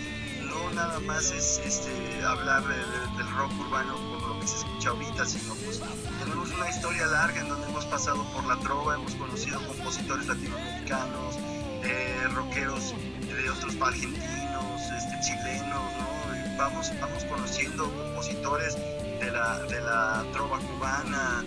no 0.48 0.72
nada 0.72 1.00
más 1.01 1.32
es 1.32 1.62
este, 1.65 2.24
hablar 2.24 2.63
del 2.63 3.29
rock 3.36 3.51
urbano 3.60 3.96
como 3.96 4.27
lo 4.27 4.39
que 4.39 4.48
se 4.48 4.58
escucha 4.58 4.89
ahorita, 4.89 5.25
sino 5.25 5.55
pues 5.55 5.82
tenemos 6.20 6.51
una 6.51 6.70
historia 6.70 7.05
larga 7.08 7.41
en 7.41 7.50
donde 7.50 7.67
hemos 7.67 7.86
pasado 7.86 8.24
por 8.34 8.46
la 8.46 8.58
trova, 8.60 8.96
hemos 8.96 9.15
conocido 9.15 9.60
compositores 9.67 10.27
latinoamericanos, 10.27 11.36
eh, 11.84 12.27
rockeros 12.34 12.94
de 13.22 13.50
otros 13.50 13.75
argentinos, 13.82 14.82
este, 14.98 15.20
chilenos, 15.22 15.91
¿no? 15.98 16.15
vamos, 16.58 16.91
vamos 17.00 17.24
conociendo 17.25 17.91
compositores 17.91 18.75
de 19.20 19.32
la, 19.32 19.60
de 19.63 19.82
la 19.82 20.25
trova 20.32 20.60
cubana, 20.60 21.44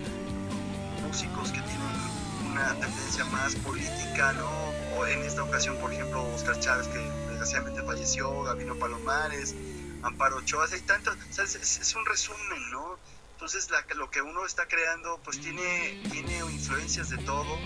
músicos 1.01 1.53
que 1.53 1.61
tienen 1.61 2.51
una 2.51 2.75
tendencia 2.75 3.25
más 3.27 3.55
política, 3.57 4.33
¿no? 4.33 4.49
O 4.97 5.07
en 5.07 5.23
esta 5.23 5.43
ocasión, 5.43 5.77
por 5.79 5.93
ejemplo, 5.93 6.23
Oscar 6.35 6.59
Chávez, 6.59 6.89
que 6.89 6.99
desgraciadamente 7.29 7.83
falleció, 7.83 8.43
Gabino 8.43 8.77
Palomares, 8.77 9.55
Amparo 10.03 10.37
Ochoa, 10.39 10.67
hay 10.73 10.81
tanto, 10.81 11.13
es, 11.13 11.95
un 11.97 12.07
resumen, 12.07 12.71
¿no? 12.71 12.99
Entonces 13.33 13.71
la, 13.71 13.85
lo 13.95 14.11
que 14.11 14.21
uno 14.21 14.45
está 14.45 14.67
creando 14.67 15.21
pues 15.25 15.41
tiene, 15.41 16.03
tiene 16.11 16.39
influencias 16.39 17.11
de 17.11 17.19
todo. 17.19 17.59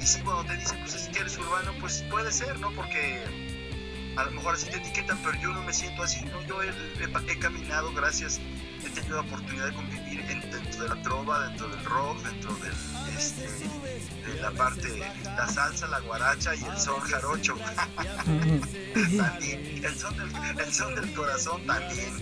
Y 0.00 0.06
si 0.06 0.20
cuando 0.20 0.44
te 0.44 0.56
dicen 0.56 0.78
pues 0.80 0.94
es 0.94 1.08
que 1.08 1.20
eres 1.20 1.38
urbano, 1.38 1.72
pues 1.80 2.02
puede 2.10 2.32
ser, 2.32 2.58
¿no? 2.58 2.72
Porque 2.72 3.22
a 4.16 4.24
lo 4.24 4.30
mejor 4.32 4.54
así 4.54 4.66
te 4.66 4.78
etiquetan, 4.78 5.18
pero 5.22 5.40
yo 5.40 5.52
no 5.52 5.62
me 5.62 5.72
siento 5.72 6.02
así, 6.02 6.24
¿no? 6.24 6.42
Yo 6.42 6.62
he, 6.62 6.68
he 6.68 7.38
caminado 7.38 7.92
gracias 7.92 8.40
he 8.86 8.90
tenido 8.90 9.16
la 9.16 9.22
oportunidad 9.22 9.66
de 9.66 9.74
convivir 9.74 10.05
dentro 10.26 10.82
de 10.82 10.88
la 10.88 11.02
trova, 11.02 11.48
dentro 11.48 11.68
del 11.68 11.84
rock, 11.84 12.22
dentro 12.22 12.54
del, 12.56 12.72
este, 13.16 13.48
de 14.26 14.40
la 14.40 14.50
parte, 14.52 14.88
la 15.24 15.48
salsa, 15.48 15.86
la 15.88 16.00
guaracha 16.00 16.54
y 16.54 16.64
el 16.64 16.78
son 16.78 17.00
jarocho. 17.00 17.56
el, 18.94 19.98
son 19.98 20.16
del, 20.16 20.58
el 20.58 20.72
son 20.72 20.94
del 20.94 21.12
corazón 21.14 21.66
también. 21.66 22.12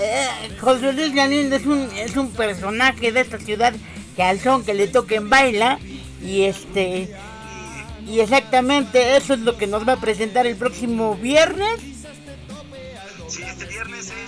Eh, 0.00 0.56
José 0.60 0.92
Luis 0.92 1.14
Galindo 1.14 1.56
es 1.56 1.66
un, 1.66 1.88
es 1.96 2.16
un 2.16 2.30
personaje 2.32 3.12
de 3.12 3.20
esta 3.20 3.38
ciudad 3.38 3.74
que 4.14 4.22
al 4.22 4.40
son 4.40 4.64
que 4.64 4.74
le 4.74 4.88
toquen 4.88 5.30
baila 5.30 5.78
y 6.22 6.42
este 6.42 7.14
y 8.06 8.20
exactamente 8.20 9.16
eso 9.16 9.34
es 9.34 9.40
lo 9.40 9.56
que 9.56 9.66
nos 9.66 9.86
va 9.86 9.94
a 9.94 10.00
presentar 10.00 10.46
el 10.46 10.56
próximo 10.56 11.16
viernes. 11.16 11.80
Sí, 13.28 13.42
este 13.42 13.66
viernes 13.66 14.12
es 14.24 14.25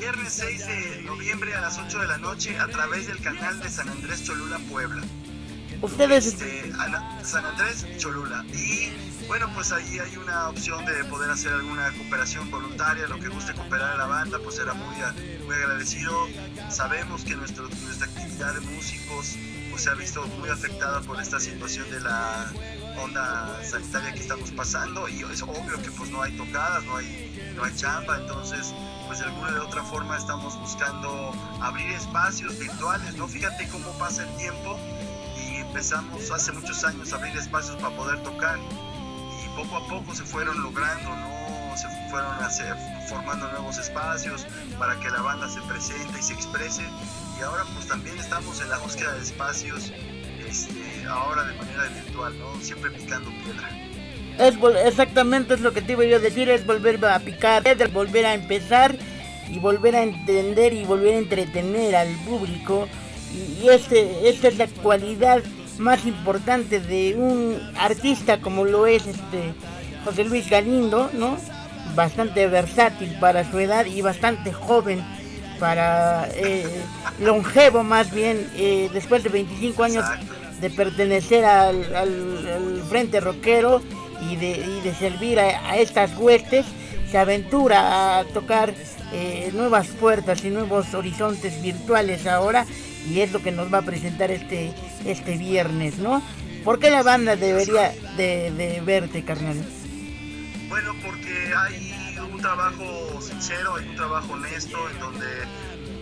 viernes 0.00 0.32
6 0.32 0.66
de 0.66 1.02
noviembre 1.02 1.54
a 1.54 1.60
las 1.60 1.78
8 1.78 1.98
de 1.98 2.06
la 2.06 2.16
noche 2.16 2.58
a 2.58 2.66
través 2.68 3.06
del 3.06 3.20
canal 3.20 3.60
de 3.60 3.68
San 3.68 3.86
Andrés 3.86 4.24
Cholula 4.24 4.58
Puebla. 4.70 5.02
Ustedes. 5.82 6.26
Este, 6.26 6.72
San 7.22 7.44
Andrés 7.44 7.86
Cholula. 7.98 8.42
Y 8.54 8.90
bueno, 9.28 9.50
pues 9.54 9.72
ahí 9.72 9.98
hay 9.98 10.16
una 10.16 10.48
opción 10.48 10.86
de 10.86 11.04
poder 11.04 11.30
hacer 11.30 11.52
alguna 11.52 11.92
cooperación 11.92 12.50
voluntaria, 12.50 13.06
lo 13.08 13.18
que 13.20 13.28
guste 13.28 13.52
cooperar 13.52 13.92
a 13.92 13.96
la 13.98 14.06
banda, 14.06 14.38
pues 14.42 14.56
será 14.56 14.72
muy, 14.72 14.96
muy 15.44 15.54
agradecido. 15.54 16.28
Sabemos 16.70 17.22
que 17.22 17.36
nuestro, 17.36 17.68
nuestra 17.68 18.06
actividad 18.06 18.54
de 18.54 18.60
músicos 18.60 19.36
pues, 19.70 19.82
se 19.82 19.90
ha 19.90 19.94
visto 19.94 20.26
muy 20.38 20.48
afectada 20.48 21.02
por 21.02 21.20
esta 21.20 21.38
situación 21.38 21.90
de 21.90 22.00
la 22.00 22.50
onda 23.02 23.58
sanitaria 23.64 24.12
que 24.12 24.20
estamos 24.20 24.50
pasando 24.50 25.08
y 25.08 25.22
es 25.22 25.42
obvio 25.42 25.80
que 25.82 25.90
pues 25.90 26.10
no 26.10 26.22
hay 26.22 26.32
tocadas, 26.32 26.84
no 26.84 26.96
hay, 26.96 27.52
no 27.56 27.64
hay 27.64 27.74
chamba, 27.74 28.18
entonces 28.18 28.74
pues 29.06 29.18
de 29.18 29.24
alguna 29.26 29.52
de 29.52 29.60
otra 29.60 29.82
forma 29.82 30.16
estamos 30.16 30.58
buscando 30.60 31.32
abrir 31.60 31.90
espacios 31.90 32.58
virtuales, 32.58 33.16
¿no? 33.16 33.26
Fíjate 33.26 33.68
cómo 33.68 33.90
pasa 33.98 34.22
el 34.22 34.36
tiempo 34.36 34.78
y 35.36 35.56
empezamos 35.56 36.30
hace 36.30 36.52
muchos 36.52 36.84
años 36.84 37.12
a 37.12 37.16
abrir 37.16 37.36
espacios 37.36 37.76
para 37.76 37.96
poder 37.96 38.22
tocar 38.22 38.58
y 38.58 39.48
poco 39.56 39.76
a 39.76 39.88
poco 39.88 40.14
se 40.14 40.22
fueron 40.22 40.62
logrando, 40.62 41.10
¿no? 41.16 41.76
Se 41.76 41.88
fueron 42.10 42.32
hacer, 42.42 42.76
formando 43.08 43.50
nuevos 43.50 43.78
espacios 43.78 44.46
para 44.78 44.98
que 45.00 45.08
la 45.10 45.22
banda 45.22 45.48
se 45.48 45.60
presente 45.62 46.18
y 46.18 46.22
se 46.22 46.34
exprese 46.34 46.82
y 47.38 47.42
ahora 47.42 47.64
pues 47.74 47.86
también 47.86 48.18
estamos 48.18 48.60
en 48.60 48.68
la 48.68 48.78
búsqueda 48.78 49.14
de 49.14 49.22
espacios 49.22 49.92
este, 50.46 50.89
ahora 51.10 51.44
de 51.44 51.54
manera 51.54 51.82
virtual, 51.88 52.38
¿no? 52.38 52.60
Siempre 52.60 52.90
picando 52.90 53.30
piedra. 53.44 53.68
Es, 54.38 54.86
exactamente 54.86 55.54
es 55.54 55.60
lo 55.60 55.72
que 55.72 55.82
te 55.82 55.92
iba 55.92 56.04
yo 56.04 56.16
a 56.16 56.20
decir, 56.20 56.48
es 56.48 56.64
volver 56.64 57.04
a 57.04 57.18
picar, 57.18 57.66
es 57.66 57.92
volver 57.92 58.24
a 58.26 58.34
empezar 58.34 58.96
y 59.50 59.58
volver 59.58 59.96
a 59.96 60.02
entender 60.02 60.72
y 60.72 60.84
volver 60.84 61.14
a 61.14 61.18
entretener 61.18 61.96
al 61.96 62.08
público. 62.26 62.88
Y, 63.32 63.68
este, 63.68 64.28
esta 64.28 64.48
es 64.48 64.58
la 64.58 64.66
cualidad 64.66 65.42
más 65.78 66.06
importante 66.06 66.80
de 66.80 67.14
un 67.16 67.58
artista 67.76 68.40
como 68.40 68.64
lo 68.64 68.86
es 68.86 69.06
este 69.06 69.54
José 70.04 70.24
Luis 70.24 70.48
Galindo, 70.48 71.10
¿no? 71.14 71.36
Bastante 71.94 72.46
versátil 72.46 73.16
para 73.20 73.50
su 73.50 73.58
edad 73.58 73.86
y 73.86 74.02
bastante 74.02 74.52
joven 74.52 75.02
para 75.58 76.28
eh, 76.34 76.64
longevo 77.20 77.82
más 77.82 78.10
bien, 78.12 78.50
eh, 78.56 78.88
después 78.92 79.22
de 79.22 79.28
25 79.28 79.84
años 79.84 80.04
de 80.60 80.70
pertenecer 80.70 81.44
al, 81.44 81.94
al 81.94 82.82
frente 82.88 83.20
rockero 83.20 83.82
y 84.28 84.36
de, 84.36 84.80
de 84.82 84.94
servir 84.94 85.40
a, 85.40 85.78
estas 85.78 86.16
huestes, 86.16 86.66
se 87.10 87.18
aventura 87.18 88.18
a 88.18 88.24
tocar 88.24 88.74
eh, 89.12 89.50
nuevas 89.54 89.88
puertas 89.88 90.44
y 90.44 90.50
nuevos 90.50 90.94
horizontes 90.94 91.60
virtuales 91.62 92.26
ahora 92.26 92.66
y 93.08 93.20
es 93.20 93.32
lo 93.32 93.42
que 93.42 93.50
nos 93.50 93.72
va 93.72 93.78
a 93.78 93.82
presentar 93.82 94.30
este, 94.30 94.72
este 95.04 95.36
viernes, 95.36 95.98
¿no? 95.98 96.22
¿Por 96.64 96.78
qué 96.78 96.90
la 96.90 97.02
banda 97.02 97.36
debería 97.36 97.92
de, 98.16 98.82
verte, 98.84 99.24
carnal? 99.24 99.56
Bueno, 100.68 100.94
porque 101.02 101.52
hay 101.56 101.94
un 102.32 102.40
trabajo 102.40 103.20
sincero, 103.20 103.76
hay 103.76 103.88
un 103.88 103.96
trabajo 103.96 104.34
honesto 104.34 104.76
en 104.90 105.00
donde 105.00 105.26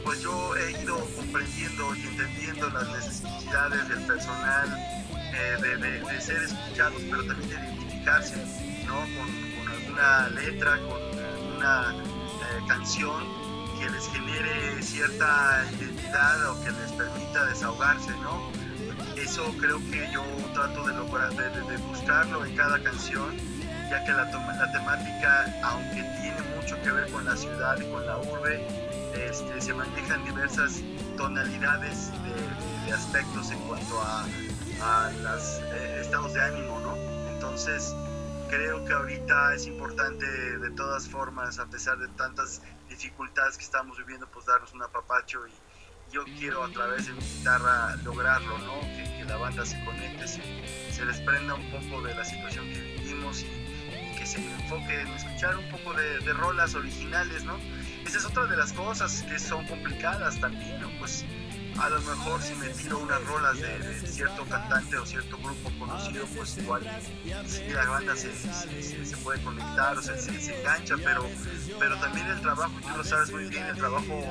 pues 0.09 0.23
yo 0.23 0.57
he 0.57 0.71
ido 0.83 0.99
comprendiendo 1.17 1.95
y 1.95 2.01
entendiendo 2.01 2.71
las 2.71 2.89
necesidades 2.89 3.89
del 3.91 4.01
personal, 4.07 4.79
eh, 5.35 5.57
de, 5.61 6.21
ser 6.23 6.45
escuchados, 6.45 7.03
pero 7.11 7.27
también 7.27 7.51
de 7.51 7.57
¿no? 8.87 8.95
Con, 8.95 9.69
alguna 9.69 10.29
letra, 10.31 10.79
con 10.79 11.19
alguna 11.19 11.95
eh, 11.95 12.65
canción 12.67 13.23
que 13.79 13.91
les 13.91 14.09
genere 14.09 14.83
cierta 14.83 15.67
identidad 15.79 16.53
o 16.53 16.65
que 16.65 16.71
les 16.71 16.93
permita 16.93 17.45
desahogarse, 17.45 18.13
¿no? 18.23 18.51
Eso 19.15 19.55
creo 19.61 19.79
que 19.91 20.11
yo 20.11 20.25
trato 20.55 20.85
de 20.87 21.77
buscarlo 21.77 22.47
en 22.47 22.57
cada 22.57 22.83
canción, 22.83 23.37
ya 23.91 24.03
que 24.05 24.13
la, 24.13 24.31
temática, 24.73 25.55
aunque 25.63 26.03
tiene 26.23 26.41
mucho 26.57 26.81
que 26.83 26.93
ver 26.93 27.11
con 27.11 27.27
la 27.27 27.37
ciudad 27.37 27.79
y 27.79 27.93
con 27.93 28.07
la 28.07 28.17
urbe, 28.17 28.88
este, 29.15 29.61
se 29.61 29.75
manejan 29.75 30.25
diversas 30.25 30.83
tonalidades 31.17 32.11
de, 32.13 32.93
aspectos 32.93 33.51
en 33.51 33.59
cuanto 33.61 34.01
a, 34.01 34.27
los 35.23 35.61
eh, 35.75 35.99
estados 36.01 36.33
de 36.33 36.41
ánimo, 36.41 36.81
¿no? 36.81 36.97
Entonces, 37.33 37.95
creo 38.49 38.85
que 38.85 38.93
ahorita 38.93 39.55
es 39.55 39.67
importante 39.67 40.25
de 40.27 40.71
todas 40.71 41.09
formas, 41.09 41.59
a 41.59 41.67
pesar 41.67 41.99
de 41.99 42.09
tantas 42.09 42.63
dificultades 42.89 43.59
que 43.59 43.65
estamos 43.65 43.99
viviendo, 43.99 44.27
pues 44.29 44.47
darnos 44.47 44.73
un 44.73 44.83
apapacho 44.83 45.47
y 45.47 45.53
yo 46.13 46.25
quiero 46.39 46.65
a 46.65 46.71
través 46.71 47.07
de 47.07 47.13
mi 47.13 47.21
guitarra 47.21 47.95
lograrlo, 47.97 48.59
¿no? 48.59 48.81
Que, 48.81 49.09
la 49.29 49.37
banda 49.37 49.67
se 49.67 49.79
conecte, 49.85 50.27
se, 50.27 50.41
se, 50.91 51.05
desprenda 51.05 51.55
un 51.55 51.71
poco 51.71 52.01
de 52.01 52.15
la 52.15 52.25
situación 52.25 52.65
que 52.73 52.81
vivimos 52.81 53.43
y, 53.43 54.17
que 54.17 54.25
se 54.25 54.39
enfoque 54.39 55.03
en 55.03 55.09
escuchar 55.09 55.55
un 55.59 55.69
poco 55.69 55.93
de, 55.93 56.21
de, 56.21 56.33
rolas 56.33 56.75
originales, 56.75 57.45
¿no? 57.45 57.59
Esa 58.09 58.19
es 58.19 58.25
otra 58.25 58.47
de 58.47 58.57
las 58.57 58.73
cosas 58.73 59.23
que 59.29 59.39
son 59.39 59.67
complicadas 59.67 60.41
también. 60.41 60.81
Pues 60.99 61.27
a 61.79 61.91
lo 61.91 62.01
mejor 62.01 62.41
si 62.41 62.55
me 62.55 62.69
tiro 62.71 63.01
unas 63.01 63.23
rolas 63.25 63.61
de, 63.61 64.07
cierto 64.07 64.47
cantante 64.47 64.97
o 64.97 65.05
cierto 65.05 65.37
grupo 65.37 65.71
conocido, 65.79 66.25
pues 66.35 66.57
igual 66.57 66.85
la 66.85 67.85
banda 67.85 68.17
se, 68.17 68.33
se, 68.33 69.17
puede 69.19 69.43
conectar 69.43 69.99
o 69.99 70.01
se, 70.01 70.19
se, 70.19 70.59
engancha, 70.59 70.97
pero, 71.05 71.27
pero 71.79 71.97
también 71.99 72.27
el 72.29 72.41
trabajo, 72.41 72.73
tú 72.81 72.97
lo 72.97 73.05
sabes 73.05 73.31
muy 73.31 73.45
bien, 73.45 73.67
el 73.67 73.77
trabajo 73.77 74.25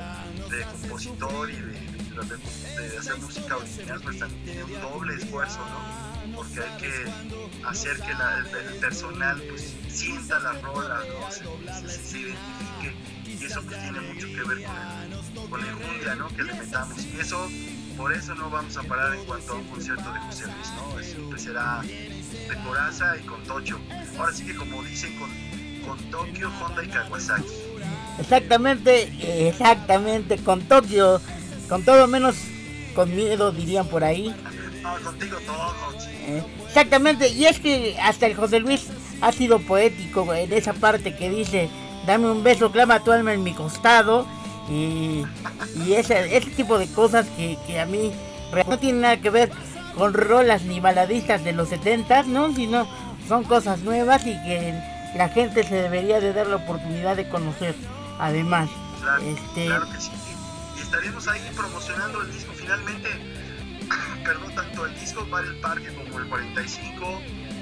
de 0.50 0.62
compositor 0.64 1.48
y 1.48 1.60
de, 1.60 2.98
hacer 2.98 3.16
música 3.18 3.56
original, 3.56 4.00
pues 4.02 4.18
también 4.18 4.44
tiene 4.44 4.64
un 4.64 4.80
doble 4.80 5.14
esfuerzo, 5.14 5.60
¿no? 5.60 6.34
Porque 6.34 6.60
hay 6.60 6.76
que 6.78 7.64
hacer 7.64 7.96
que 8.00 8.10
el, 8.10 8.80
personal 8.80 9.40
pues 9.48 9.72
sienta 9.88 10.40
la 10.40 10.52
rola, 10.54 10.98
¿no? 10.98 11.30
se, 11.30 12.18
identifique 12.18 13.17
y 13.40 13.44
eso 13.44 13.62
pues 13.62 13.80
tiene 13.82 14.00
mucho 14.00 14.26
que 14.26 14.48
ver 14.48 14.64
con 14.64 14.76
el 14.76 15.48
con 15.48 15.60
el 15.64 15.74
jundia 15.74 16.14
¿no? 16.16 16.28
que 16.28 16.42
le 16.42 16.54
metamos. 16.54 17.04
Y 17.04 17.20
eso, 17.20 17.48
por 17.96 18.12
eso 18.12 18.34
no 18.34 18.50
vamos 18.50 18.76
a 18.76 18.82
parar 18.82 19.14
en 19.14 19.24
cuanto 19.24 19.52
a 19.52 19.56
un 19.56 19.64
concierto 19.64 20.12
de 20.12 20.20
José 20.20 20.44
Luis, 20.44 20.72
¿no? 20.74 21.02
Siempre 21.02 21.38
será 21.38 21.82
de 21.82 22.56
Coraza 22.66 23.16
y 23.16 23.26
con 23.26 23.42
Tocho. 23.44 23.78
Ahora 24.18 24.32
sí 24.32 24.44
que 24.44 24.54
como 24.54 24.82
dicen, 24.82 25.16
con, 25.18 25.30
con 25.86 26.10
Tokio, 26.10 26.50
Honda 26.60 26.84
y 26.84 26.88
Kawasaki. 26.88 27.48
Exactamente, 28.18 29.48
exactamente, 29.48 30.38
con 30.38 30.62
Tokio, 30.62 31.20
con 31.68 31.84
todo 31.84 32.06
menos 32.08 32.36
con 32.94 33.14
miedo, 33.14 33.52
dirían 33.52 33.86
por 33.86 34.04
ahí. 34.04 34.34
No, 34.82 34.96
contigo 35.02 35.38
todo, 35.46 35.74
eh, 36.26 36.42
exactamente, 36.66 37.28
y 37.28 37.46
es 37.46 37.60
que 37.60 37.96
hasta 38.00 38.26
el 38.26 38.34
José 38.34 38.60
Luis 38.60 38.86
ha 39.20 39.32
sido 39.32 39.60
poético 39.60 40.32
en 40.34 40.52
esa 40.52 40.72
parte 40.72 41.14
que 41.16 41.30
dice, 41.30 41.68
dame 42.08 42.30
un 42.30 42.42
beso, 42.42 42.72
clama 42.72 43.04
tu 43.04 43.12
alma 43.12 43.34
en 43.34 43.44
mi 43.44 43.52
costado, 43.52 44.26
y, 44.70 45.24
ese, 45.92 46.40
tipo 46.56 46.78
de 46.78 46.88
cosas 46.88 47.26
que, 47.36 47.80
a 47.80 47.84
mí 47.84 48.12
no 48.66 48.78
tienen 48.78 49.02
nada 49.02 49.20
que 49.20 49.30
ver 49.30 49.50
con 49.94 50.14
rolas 50.14 50.62
ni 50.62 50.80
baladistas 50.80 51.44
de 51.44 51.52
los 51.52 51.68
70, 51.68 52.22
¿no? 52.24 52.54
Sino 52.54 52.88
son 53.28 53.44
cosas 53.44 53.80
nuevas 53.80 54.26
y 54.26 54.32
que 54.42 54.80
la 55.16 55.28
gente 55.28 55.64
se 55.64 55.74
debería 55.74 56.18
de 56.20 56.32
dar 56.32 56.46
la 56.46 56.56
oportunidad 56.56 57.14
de 57.14 57.28
conocer, 57.28 57.74
además. 58.18 58.70
Claro, 59.02 59.22
este... 59.22 59.66
claro 59.66 59.90
que 59.90 60.00
sí. 60.00 60.10
Y 60.78 60.80
estaremos 60.80 61.28
ahí 61.28 61.42
promocionando 61.54 62.22
el 62.22 62.32
disco 62.32 62.52
finalmente, 62.54 63.08
perdón, 64.24 64.54
tanto 64.54 64.86
el 64.86 64.98
disco 64.98 65.26
para 65.30 65.46
el 65.46 65.60
parque 65.60 65.88
como 65.94 66.18
el 66.18 66.28
45 66.28 67.20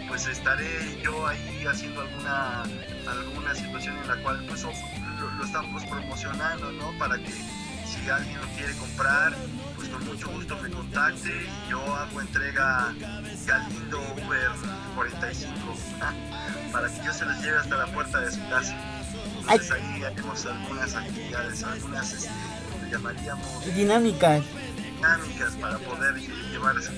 pues 0.09 0.27
estaré 0.27 1.01
yo 1.03 1.27
ahí 1.27 1.65
haciendo 1.67 2.01
alguna, 2.01 2.63
alguna 3.07 3.55
situación 3.55 3.97
en 3.99 4.09
la 4.09 4.17
cual 4.23 4.45
pues 4.49 4.63
lo, 4.63 4.73
lo 5.31 5.45
estamos 5.45 5.85
promocionando, 5.85 6.73
¿no? 6.73 6.93
Para 6.99 7.19
que 7.19 7.33
si 7.87 8.11
alguien 8.11 8.41
lo 8.41 8.47
quiere 8.57 8.75
comprar, 8.77 9.35
pues 9.77 9.89
con 9.89 10.05
mucho 10.07 10.29
gusto 10.31 10.57
me 10.63 10.71
contacte 10.71 11.31
y 11.31 11.71
yo 11.71 11.81
hago 11.95 12.21
entrega 12.21 12.95
Galindo 13.47 14.01
Uber 14.01 14.51
45 14.95 15.55
para 16.73 16.89
que 16.89 17.05
yo 17.05 17.13
se 17.13 17.27
les 17.27 17.43
lleve 17.43 17.59
hasta 17.59 17.77
la 17.77 17.87
puerta 17.87 18.21
de 18.21 18.33
su 18.33 18.41
casa. 18.49 18.77
Entonces 19.41 19.71
ahí 19.71 20.03
haremos 20.03 20.47
algunas 20.47 20.95
actividades, 20.95 21.63
algunas, 21.63 22.13
este, 22.13 22.31
llamaríamos... 22.91 23.75
Dinámicas. 23.75 24.43
Dinámicas 24.77 25.53
para 25.61 25.79
poder 25.79 26.15
llevar 26.51 26.77
esos 26.77 26.95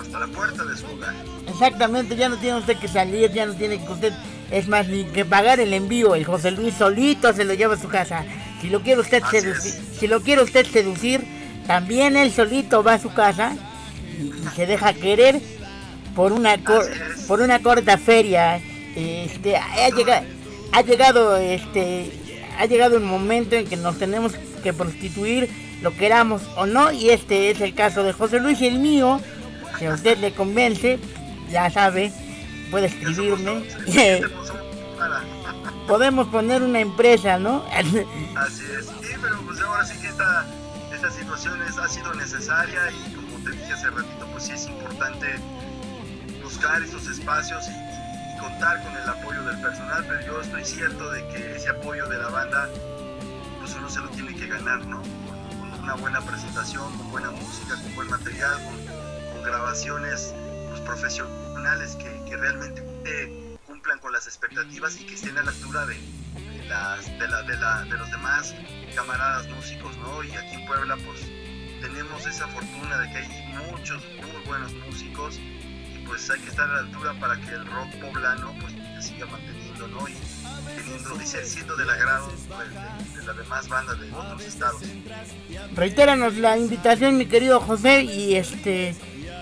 hasta 0.00 0.18
la 0.18 0.26
puerta 0.26 0.64
de 0.64 0.76
su 0.76 0.86
hogar. 0.86 1.14
Exactamente, 1.48 2.16
ya 2.16 2.28
no 2.28 2.36
tiene 2.36 2.58
usted 2.58 2.76
que 2.78 2.88
salir, 2.88 3.32
ya 3.32 3.46
no 3.46 3.54
tiene 3.54 3.78
que 3.84 3.92
usted, 3.92 4.12
es 4.50 4.68
más, 4.68 4.88
ni 4.88 5.04
que 5.04 5.24
pagar 5.24 5.60
el 5.60 5.72
envío, 5.72 6.14
el 6.14 6.24
José 6.24 6.50
Luis 6.50 6.74
solito 6.74 7.32
se 7.32 7.44
lo 7.44 7.54
lleva 7.54 7.74
a 7.74 7.78
su 7.78 7.88
casa. 7.88 8.24
Si 8.60 8.70
lo 8.70 8.80
quiere 8.82 9.00
usted 9.00 9.22
seducir, 9.30 9.72
si 9.98 10.06
lo 10.06 10.22
quiere 10.22 10.42
usted 10.42 10.66
seducir, 10.66 11.24
también 11.66 12.16
él 12.16 12.32
solito 12.32 12.82
va 12.82 12.94
a 12.94 12.98
su 12.98 13.12
casa 13.12 13.56
y, 14.18 14.32
se 14.54 14.66
deja 14.66 14.92
querer 14.94 15.40
por 16.14 16.32
una 16.32 16.56
por 17.26 17.40
una 17.40 17.60
corta 17.60 17.98
feria. 17.98 18.60
Este 18.94 19.56
ha 19.56 19.88
llegado 19.90 20.24
ha 20.74 20.82
llegado 20.82 21.36
este 21.36 22.10
ha 22.58 22.66
llegado 22.66 22.96
un 22.96 23.04
momento 23.04 23.54
en 23.54 23.66
que 23.66 23.76
nos 23.76 23.98
tenemos 23.98 24.32
que 24.62 24.72
prostituir 24.72 25.48
lo 25.82 25.94
queramos 25.94 26.42
o 26.56 26.66
no 26.66 26.90
y 26.90 27.10
este 27.10 27.50
es 27.50 27.60
el 27.60 27.74
caso 27.74 28.02
de 28.02 28.12
José 28.12 28.40
Luis 28.40 28.60
y 28.60 28.66
el 28.66 28.78
mío 28.78 29.20
si 29.78 29.86
a 29.86 29.94
usted 29.94 30.18
le 30.18 30.32
convence 30.32 30.98
ya 31.50 31.70
sabe 31.70 32.12
puede 32.70 32.86
escribirme. 32.86 33.64
podemos 35.86 36.28
poner 36.28 36.62
una 36.62 36.80
empresa 36.80 37.38
no 37.38 37.64
así 37.70 38.64
es. 38.78 38.86
Sí 38.86 39.14
pero 39.20 39.40
pues 39.42 39.60
ahora 39.60 39.84
sí 39.84 39.98
que 40.00 40.08
esta, 40.08 40.46
esta 40.92 41.10
situación 41.10 41.60
ha 41.62 41.88
sido 41.88 42.14
necesaria 42.14 42.80
y 42.90 43.14
como 43.14 43.38
te 43.44 43.50
dije 43.50 43.72
hace 43.72 43.90
ratito 43.90 44.26
pues 44.32 44.44
sí 44.44 44.52
es 44.52 44.66
importante 44.66 45.38
buscar 46.42 46.82
esos 46.82 47.06
espacios 47.08 47.66
y 47.68 47.94
contar 48.38 48.82
con 48.82 48.94
el 48.94 49.08
apoyo 49.08 49.42
del 49.44 49.60
personal, 49.60 50.04
pero 50.06 50.20
yo 50.26 50.40
estoy 50.40 50.64
cierto 50.64 51.10
de 51.10 51.26
que 51.28 51.56
ese 51.56 51.70
apoyo 51.70 52.06
de 52.08 52.18
la 52.18 52.28
banda, 52.28 52.68
pues 53.60 53.74
uno 53.74 53.88
se 53.88 54.00
lo 54.00 54.08
tiene 54.10 54.34
que 54.34 54.46
ganar, 54.46 54.86
¿no? 54.86 55.00
Con, 55.00 55.82
una 55.82 55.94
buena 55.94 56.20
presentación, 56.22 56.96
con 56.96 57.10
buena 57.10 57.30
música, 57.30 57.74
con 57.74 57.94
buen 57.94 58.08
material, 58.08 58.54
con, 58.64 58.83
grabaciones 59.44 60.34
pues, 60.68 60.80
profesionales 60.80 61.96
que, 61.96 62.14
realmente 62.36 62.82
cumplan 63.64 64.00
con 64.00 64.12
las 64.12 64.26
expectativas 64.26 65.00
y 65.00 65.06
que 65.06 65.14
estén 65.14 65.38
a 65.38 65.44
la 65.44 65.50
altura 65.52 65.86
de, 65.86 65.96
las, 66.68 67.06
de, 67.06 67.28
la, 67.28 67.42
de, 67.42 67.56
la, 67.56 67.82
de 67.84 67.96
los 67.96 68.10
demás 68.10 68.54
camaradas 68.94 69.46
músicos, 69.48 69.96
¿no? 69.98 70.24
Y 70.24 70.32
aquí 70.32 70.56
en 70.56 70.66
Puebla, 70.66 70.96
pues 71.06 71.20
tenemos 71.80 72.26
esa 72.26 72.48
fortuna 72.48 72.98
de 72.98 73.10
que 73.10 73.16
hay 73.18 73.54
muchos 73.70 74.02
muy 74.20 74.44
buenos 74.46 74.72
músicos 74.86 75.38
pues 76.06 76.30
hay 76.30 76.40
que 76.40 76.50
estar 76.50 76.68
a 76.68 76.72
la 76.74 76.78
altura 76.80 77.14
para 77.18 77.36
que 77.40 77.50
el 77.50 77.66
rock 77.66 77.94
poblano 78.00 78.54
pues 78.60 78.72
siga 79.04 79.26
manteniendo, 79.26 79.88
¿no? 79.88 80.08
Y 80.08 80.14
teniendo, 80.76 81.16
dice, 81.16 81.44
siendo 81.44 81.76
del 81.76 81.90
agrado 81.90 82.32
pues, 82.48 83.14
de, 83.14 83.22
las 83.26 83.36
demás 83.36 83.68
bandas 83.68 84.00
de 84.00 84.12
otros 84.12 84.44
estados. 84.44 84.82
Reitéranos 85.74 86.36
la 86.36 86.56
invitación, 86.56 87.16
mi 87.16 87.26
querido 87.26 87.60
José, 87.60 88.02
y 88.02 88.36
este 88.36 88.94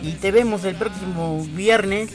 y 0.03 0.13
te 0.13 0.33
vemos 0.33 0.65
el 0.65 0.75
próximo 0.75 1.45
viernes. 1.55 2.11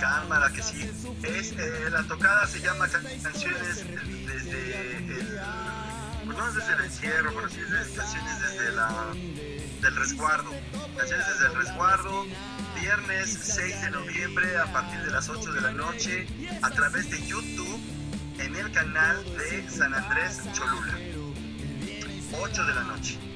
Cámara 0.00 0.50
que 0.52 0.62
sí. 0.62 0.88
Es, 1.22 1.52
eh, 1.52 1.90
la 1.90 2.02
tocada 2.04 2.46
se 2.46 2.60
llama 2.60 2.88
Canciones 2.88 3.84
desde 4.26 4.96
el, 4.96 5.40
no 6.26 6.52
desde 6.52 6.72
el 6.74 6.84
encierro, 6.84 7.32
pero 7.34 7.48
sí 7.48 7.60
canciones 7.96 8.40
desde 8.40 8.72
la 8.72 9.06
del 9.82 9.96
resguardo. 9.96 10.50
Canciones 10.96 11.26
desde 11.28 11.46
el 11.46 11.54
resguardo 11.56 12.26
viernes 12.80 13.38
6 13.42 13.82
de 13.82 13.90
noviembre 13.90 14.58
a 14.58 14.72
partir 14.72 15.00
de 15.00 15.10
las 15.10 15.28
8 15.28 15.52
de 15.52 15.60
la 15.60 15.72
noche 15.72 16.26
a 16.62 16.70
través 16.70 17.10
de 17.10 17.26
YouTube 17.26 17.80
en 18.38 18.54
el 18.54 18.70
canal 18.72 19.24
de 19.36 19.68
San 19.68 19.92
Andrés 19.92 20.40
Cholula. 20.54 20.94
8 22.40 22.64
de 22.64 22.74
la 22.74 22.82
noche. 22.84 23.27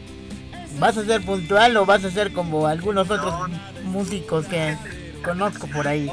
¿Vas 0.78 0.96
a 0.96 1.04
ser 1.04 1.24
puntual 1.24 1.76
o 1.76 1.86
vas 1.86 2.04
a 2.04 2.10
ser 2.10 2.32
como 2.32 2.66
algunos 2.66 3.10
otros 3.10 3.50
músicos 3.84 4.46
que 4.46 4.76
conozco 5.24 5.66
por 5.68 5.86
ahí? 5.86 6.10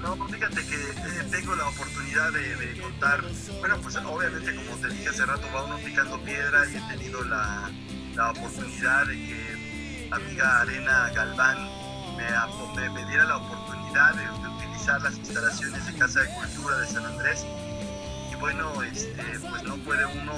No, 0.00 0.16
fíjate 0.28 0.66
que 0.66 0.74
eh, 0.74 1.24
tengo 1.30 1.54
la 1.54 1.68
oportunidad 1.68 2.32
de, 2.32 2.80
contar, 2.80 3.22
bueno, 3.60 3.76
pues 3.82 3.96
obviamente 3.96 4.54
como 4.54 4.76
te 4.76 4.88
dije 4.88 5.08
hace 5.08 5.26
rato, 5.26 5.42
va 5.54 5.64
uno 5.64 5.76
picando 5.78 6.20
piedra 6.22 6.64
y 6.70 6.76
he 6.76 6.96
tenido 6.96 7.24
la, 7.24 7.70
la 8.14 8.30
oportunidad 8.30 9.06
de 9.06 9.14
que 9.14 10.08
amiga 10.10 10.60
Arena 10.60 11.10
Galván 11.14 11.58
me, 12.16 12.90
me, 12.90 13.04
diera 13.06 13.24
la 13.24 13.36
oportunidad 13.36 14.14
de, 14.14 14.48
utilizar 14.48 15.00
las 15.02 15.16
instalaciones 15.18 15.86
de 15.86 15.94
Casa 15.94 16.20
de 16.20 16.28
Cultura 16.34 16.78
de 16.78 16.86
San 16.86 17.04
Andrés. 17.04 17.44
Y 18.32 18.34
bueno, 18.36 18.82
este, 18.82 19.22
pues 19.48 19.62
no 19.64 19.76
puede 19.78 20.04
uno 20.06 20.32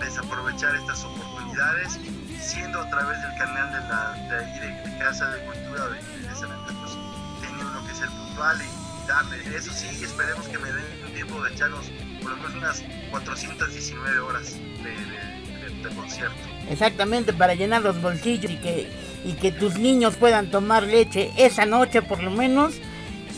desaprovechar 0.00 0.74
estas 0.76 1.04
oportunidades, 1.04 1.98
siendo 2.40 2.80
a 2.80 2.88
través 2.88 3.20
del 3.22 3.34
canal 3.36 3.72
de, 3.72 3.80
la, 3.88 4.12
de, 4.40 4.98
Casa 4.98 5.30
de 5.30 5.44
Cultura 5.44 5.88
de, 5.88 6.34
San 6.34 6.50
Andrés, 6.50 6.76
pues 6.80 6.92
tiene 7.40 7.64
uno 7.64 7.86
que 7.86 7.94
ser 7.94 8.08
puntual 8.08 8.58
y, 8.60 9.08
darle. 9.08 9.56
Eso 9.56 9.72
sí, 9.72 9.88
esperemos 10.04 10.46
que 10.48 10.58
me 10.58 10.72
den 10.72 10.84
un 11.06 11.12
tiempo 11.14 11.42
de 11.42 11.52
echarnos 11.52 11.90
por 12.22 12.30
lo 12.30 12.36
menos 12.36 12.54
unas 12.54 12.82
419 13.10 14.18
horas 14.20 14.54
de, 14.54 15.88
de 15.88 15.94
concierto. 15.94 16.36
Exactamente, 16.68 17.32
para 17.32 17.54
llenar 17.54 17.82
los 17.82 18.00
bolsillos 18.00 18.50
y 18.52 18.56
que 18.56 19.10
y 19.24 19.32
que 19.34 19.52
tus 19.52 19.78
niños 19.78 20.16
puedan 20.16 20.50
tomar 20.50 20.84
leche 20.84 21.32
esa 21.36 21.66
noche 21.66 22.02
por 22.02 22.22
lo 22.22 22.30
menos. 22.30 22.74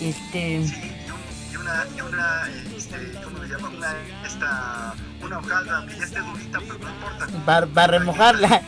Este... 0.00 0.66
Sí, 0.66 0.92
y 1.52 1.56
una, 1.56 1.84
y 1.96 2.00
una 2.00 2.42
este, 2.76 3.12
¿cómo 3.22 3.38
le 3.38 3.48
llama? 3.48 3.68
Una, 3.68 3.94
esta, 4.26 4.94
una 5.22 5.38
hojaldra 5.38 5.86
que 5.88 5.96
ya 5.96 6.04
esté 6.04 6.20
durita, 6.20 6.58
pues 6.60 6.80
no 6.80 6.90
importa. 6.90 7.66
Para 7.74 7.86
remojarla. 7.98 8.62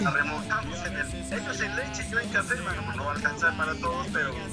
La 0.00 0.10
remojamos 0.10 0.78
en 0.86 0.96
el, 0.96 1.40
ellos 1.40 1.60
en 1.60 1.76
leche, 1.76 2.06
yo 2.10 2.18
en 2.20 2.28
café, 2.28 2.54
bueno, 2.60 2.82
no 2.96 3.04
va 3.04 3.12
a 3.12 3.14
alcanzar 3.14 3.56
para 3.56 3.74
todos, 3.74 4.06
pero 4.12 4.32
bueno. 4.32 4.46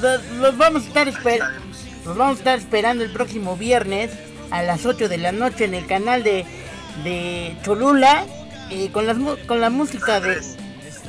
Los, 0.00 0.24
los 0.38 0.56
vamos 0.56 0.84
a 0.84 0.86
estar 0.88 1.08
esperando. 1.08 1.60
Los 2.04 2.16
vamos 2.16 2.36
a 2.36 2.38
estar 2.38 2.58
esperando 2.58 3.04
el 3.04 3.10
próximo 3.10 3.56
viernes 3.56 4.10
a 4.50 4.62
las 4.62 4.84
8 4.84 5.08
de 5.08 5.18
la 5.18 5.32
noche 5.32 5.64
en 5.64 5.74
el 5.74 5.86
canal 5.86 6.22
de, 6.22 6.44
de 7.02 7.56
Cholula 7.64 8.26
con, 8.92 9.06
las, 9.06 9.16
con 9.46 9.60
la 9.60 9.70
música 9.70 10.20
de, 10.20 10.40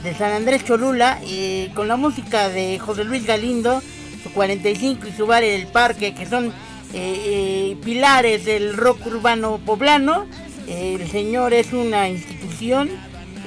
de 0.04 0.16
San 0.16 0.32
Andrés 0.32 0.64
Cholula 0.66 1.20
y 1.26 1.70
con 1.70 1.88
la 1.88 1.96
música 1.96 2.50
de 2.50 2.80
José 2.80 3.04
Luis 3.04 3.26
Galindo, 3.26 3.82
su 4.24 4.32
45 4.32 5.08
y 5.08 5.12
su 5.12 5.26
bar 5.26 5.44
El 5.44 5.68
Parque, 5.68 6.14
que 6.14 6.26
son 6.26 6.48
eh, 6.48 6.52
eh, 6.94 7.78
pilares 7.84 8.46
del 8.46 8.76
rock 8.76 9.06
urbano 9.08 9.60
poblano. 9.66 10.26
El 10.68 11.10
señor 11.10 11.54
es 11.54 11.74
una 11.74 12.10
institución, 12.10 12.90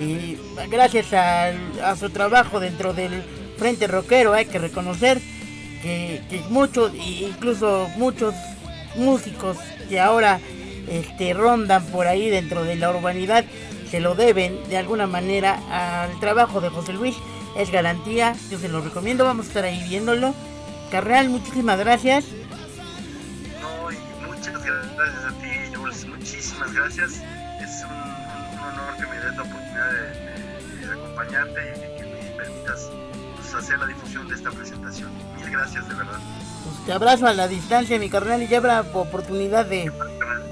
y 0.01 0.39
gracias 0.71 1.13
a, 1.13 1.97
su 1.97 2.11
trabajo 2.11 2.61
dentro 2.61 2.93
del 2.93 3.23
Frente 3.57 3.87
Rockero, 3.87 4.33
hay 4.33 4.47
que 4.47 4.59
reconocer 4.59 5.21
que, 5.83 6.23
muchos, 6.51 6.93
incluso 6.95 7.89
muchos 7.97 8.35
músicos 8.97 9.57
que 9.89 10.01
ahora 10.01 10.41
este, 10.89 11.35
rondan 11.35 11.85
por 11.87 12.07
ahí 12.07 12.31
dentro 12.31 12.65
de 12.65 12.77
la 12.77 12.91
urbanidad 12.91 13.45
se 13.91 14.01
lo 14.01 14.15
deben 14.15 14.69
de 14.69 14.77
alguna 14.77 15.07
manera 15.07 15.59
al 15.71 16.19
trabajo 16.21 16.61
de 16.61 16.69
José 16.69 16.93
Luis. 16.93 17.17
Es 17.57 17.71
garantía, 17.71 18.35
yo 18.51 18.59
se 18.59 18.69
lo 18.69 18.81
recomiendo, 18.81 19.25
vamos 19.25 19.47
a 19.47 19.49
estar 19.49 19.65
ahí 19.65 19.83
viéndolo. 19.89 20.35
Carreal, 20.91 21.29
muchísimas 21.29 21.79
gracias. 21.79 22.25
Muchas 24.27 24.63
gracias 24.63 25.25
a 25.25 25.33
ti, 25.41 25.68
Jules, 25.89 26.07
muchísimas 26.07 26.73
gracias. 26.73 27.23
Es 27.61 27.85
un, 27.85 28.61
honor 28.61 28.97
que 28.97 29.07
me 29.07 29.21
des 29.21 29.37
la 29.37 29.43
oportunidad 29.43 29.93
de, 29.93 30.93
acompañarte 30.93 31.75
y 31.77 31.99
que 31.99 32.07
me 32.07 32.37
permitas 32.37 32.91
pues, 33.37 33.55
hacer 33.55 33.79
la 33.79 33.87
difusión 33.87 34.29
de 34.29 34.35
esta 34.35 34.51
presentación. 34.51 35.11
Mil 35.37 35.51
gracias, 35.51 35.89
de 35.89 35.95
verdad. 35.95 36.19
Pues 36.65 36.87
te 36.87 36.93
abrazo 36.93 37.27
a 37.27 37.33
la 37.33 37.49
distancia, 37.49 37.99
mi 37.99 38.11
carnal, 38.11 38.43
y 38.43 38.49
ya 38.49 38.59
habrá 38.59 38.81
oportunidad 38.81 39.67
de, 39.67 39.93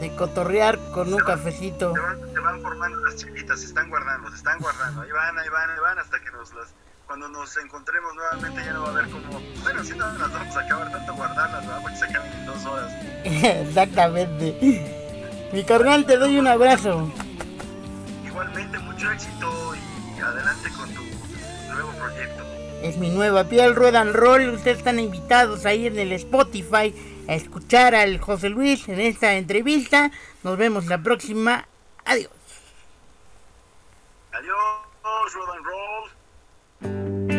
de 0.00 0.16
cotorrear 0.16 0.78
con 0.92 1.12
un 1.12 1.20
cafecito 1.20 1.92
van 2.46 2.60
formando 2.62 3.00
las 3.00 3.16
chiquitas, 3.16 3.58
se 3.58 3.66
están 3.66 3.88
guardando, 3.90 4.30
se 4.30 4.36
están 4.36 4.60
guardando, 4.60 5.02
ahí 5.02 5.10
van, 5.10 5.36
ahí 5.36 5.48
van, 5.48 5.68
ahí 5.68 5.80
van, 5.80 5.98
hasta 5.98 6.20
que 6.20 6.30
nos 6.30 6.54
las, 6.54 6.68
cuando 7.06 7.28
nos 7.28 7.56
encontremos 7.56 8.14
nuevamente 8.14 8.64
ya 8.64 8.72
no 8.72 8.82
va 8.82 8.88
a 8.88 8.90
haber 8.92 9.10
como, 9.10 9.40
bueno, 9.64 9.82
si 9.82 9.94
no 9.94 10.06
las 10.12 10.32
vamos 10.32 10.56
a 10.56 10.60
acabar 10.60 10.92
tanto 10.92 11.14
guardarlas, 11.14 11.66
¿verdad? 11.66 11.82
Porque 11.82 11.96
se 11.96 12.04
acaban 12.04 12.32
en 12.32 12.46
dos 12.46 12.64
horas. 12.66 12.92
Exactamente. 13.24 15.05
Mi 15.52 15.64
carnal, 15.64 16.04
te 16.06 16.16
doy 16.16 16.38
un 16.38 16.46
abrazo. 16.46 17.10
Igualmente, 18.26 18.78
mucho 18.78 19.10
éxito 19.12 19.74
y 19.74 20.20
adelante 20.20 20.70
con 20.76 20.88
tu 20.94 21.02
nuevo 21.72 21.92
proyecto. 21.92 22.42
es 22.82 22.96
mi 22.98 23.10
nueva 23.10 23.44
piel, 23.44 23.74
Rueda 23.74 24.00
and 24.00 24.14
Roll. 24.14 24.48
Ustedes 24.50 24.78
están 24.78 24.98
invitados 24.98 25.64
a 25.66 25.74
ir 25.74 25.92
en 25.92 25.98
el 25.98 26.12
Spotify 26.12 26.94
a 27.28 27.34
escuchar 27.34 27.94
al 27.94 28.18
José 28.20 28.48
Luis 28.48 28.88
en 28.88 29.00
esta 29.00 29.34
entrevista. 29.34 30.10
Nos 30.42 30.56
vemos 30.56 30.86
la 30.86 31.02
próxima. 31.02 31.66
Adiós. 32.04 32.30
Adiós, 34.32 34.56
and 35.54 35.64
Roll. 35.64 37.35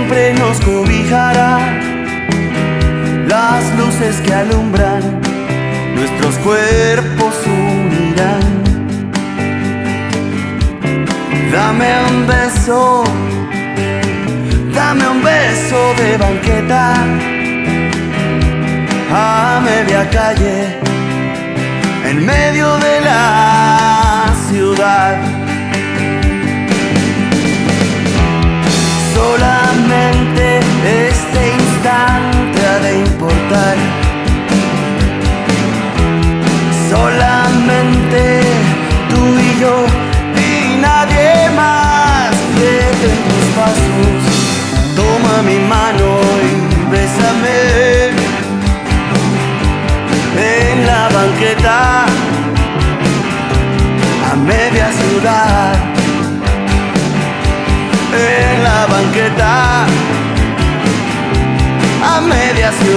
Siempre, 0.00 0.34
nos 0.34 0.60
cobijará. 0.60 1.58
Las 3.26 3.62
luces 3.76 4.20
que 4.20 4.32
alumbran 4.32 5.20
nuestros 5.94 6.34
cuerpos 6.38 7.34
unirán. 7.46 8.62
Dame 11.52 11.88
un 12.10 12.26
beso, 12.26 13.04
dame 14.74 15.08
un 15.08 15.22
beso 15.22 15.94
de 15.98 16.16
banqueta 16.16 16.94
a 19.12 19.60
media 19.64 20.08
calle, 20.10 20.78
en 22.08 22.24
medio 22.24 22.76
de 22.78 23.00
la 23.00 24.32
ciudad. 24.48 25.29
Solamente 36.88 38.42
tú 39.08 39.22
y 39.38 39.60
yo 39.60 39.74
y 40.36 40.76
nadie 40.80 41.50
más 41.56 42.30
de 42.60 42.76
tus 43.02 43.44
pasos. 43.56 44.22
Toma 44.94 45.42
mi 45.42 45.58
mano 45.74 46.08
y 46.48 46.49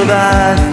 media 0.06 0.73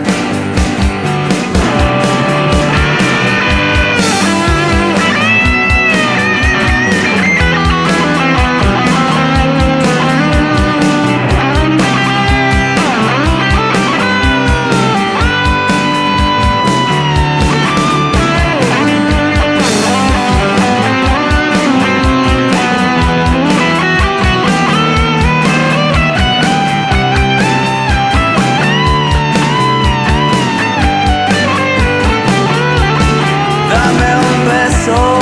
beso, 34.91 35.19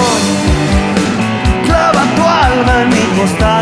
clava 1.64 2.02
tu 2.16 2.22
alma 2.22 2.82
en 2.82 2.88
mi 2.88 3.20
costado, 3.20 3.57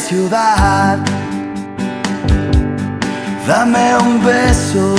ciudad. 0.00 0.98
Dame 3.46 3.96
un 3.98 4.24
beso. 4.24 4.94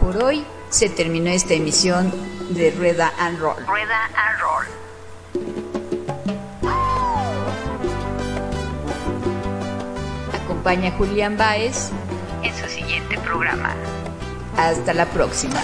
Por 0.00 0.16
hoy 0.22 0.44
se 0.70 0.88
terminó 0.88 1.30
esta 1.30 1.54
emisión 1.54 2.12
de 2.50 2.70
Rueda 2.70 3.12
and 3.18 3.38
Roll. 3.38 3.56
Rueda 3.66 4.10
and 4.16 4.40
Roll. 4.40 4.85
Acompaña 10.66 10.90
Julián 10.98 11.36
Baez 11.36 11.92
en 12.42 12.52
su 12.56 12.68
siguiente 12.68 13.16
programa. 13.18 13.72
Hasta 14.56 14.94
la 14.94 15.06
próxima. 15.06 15.60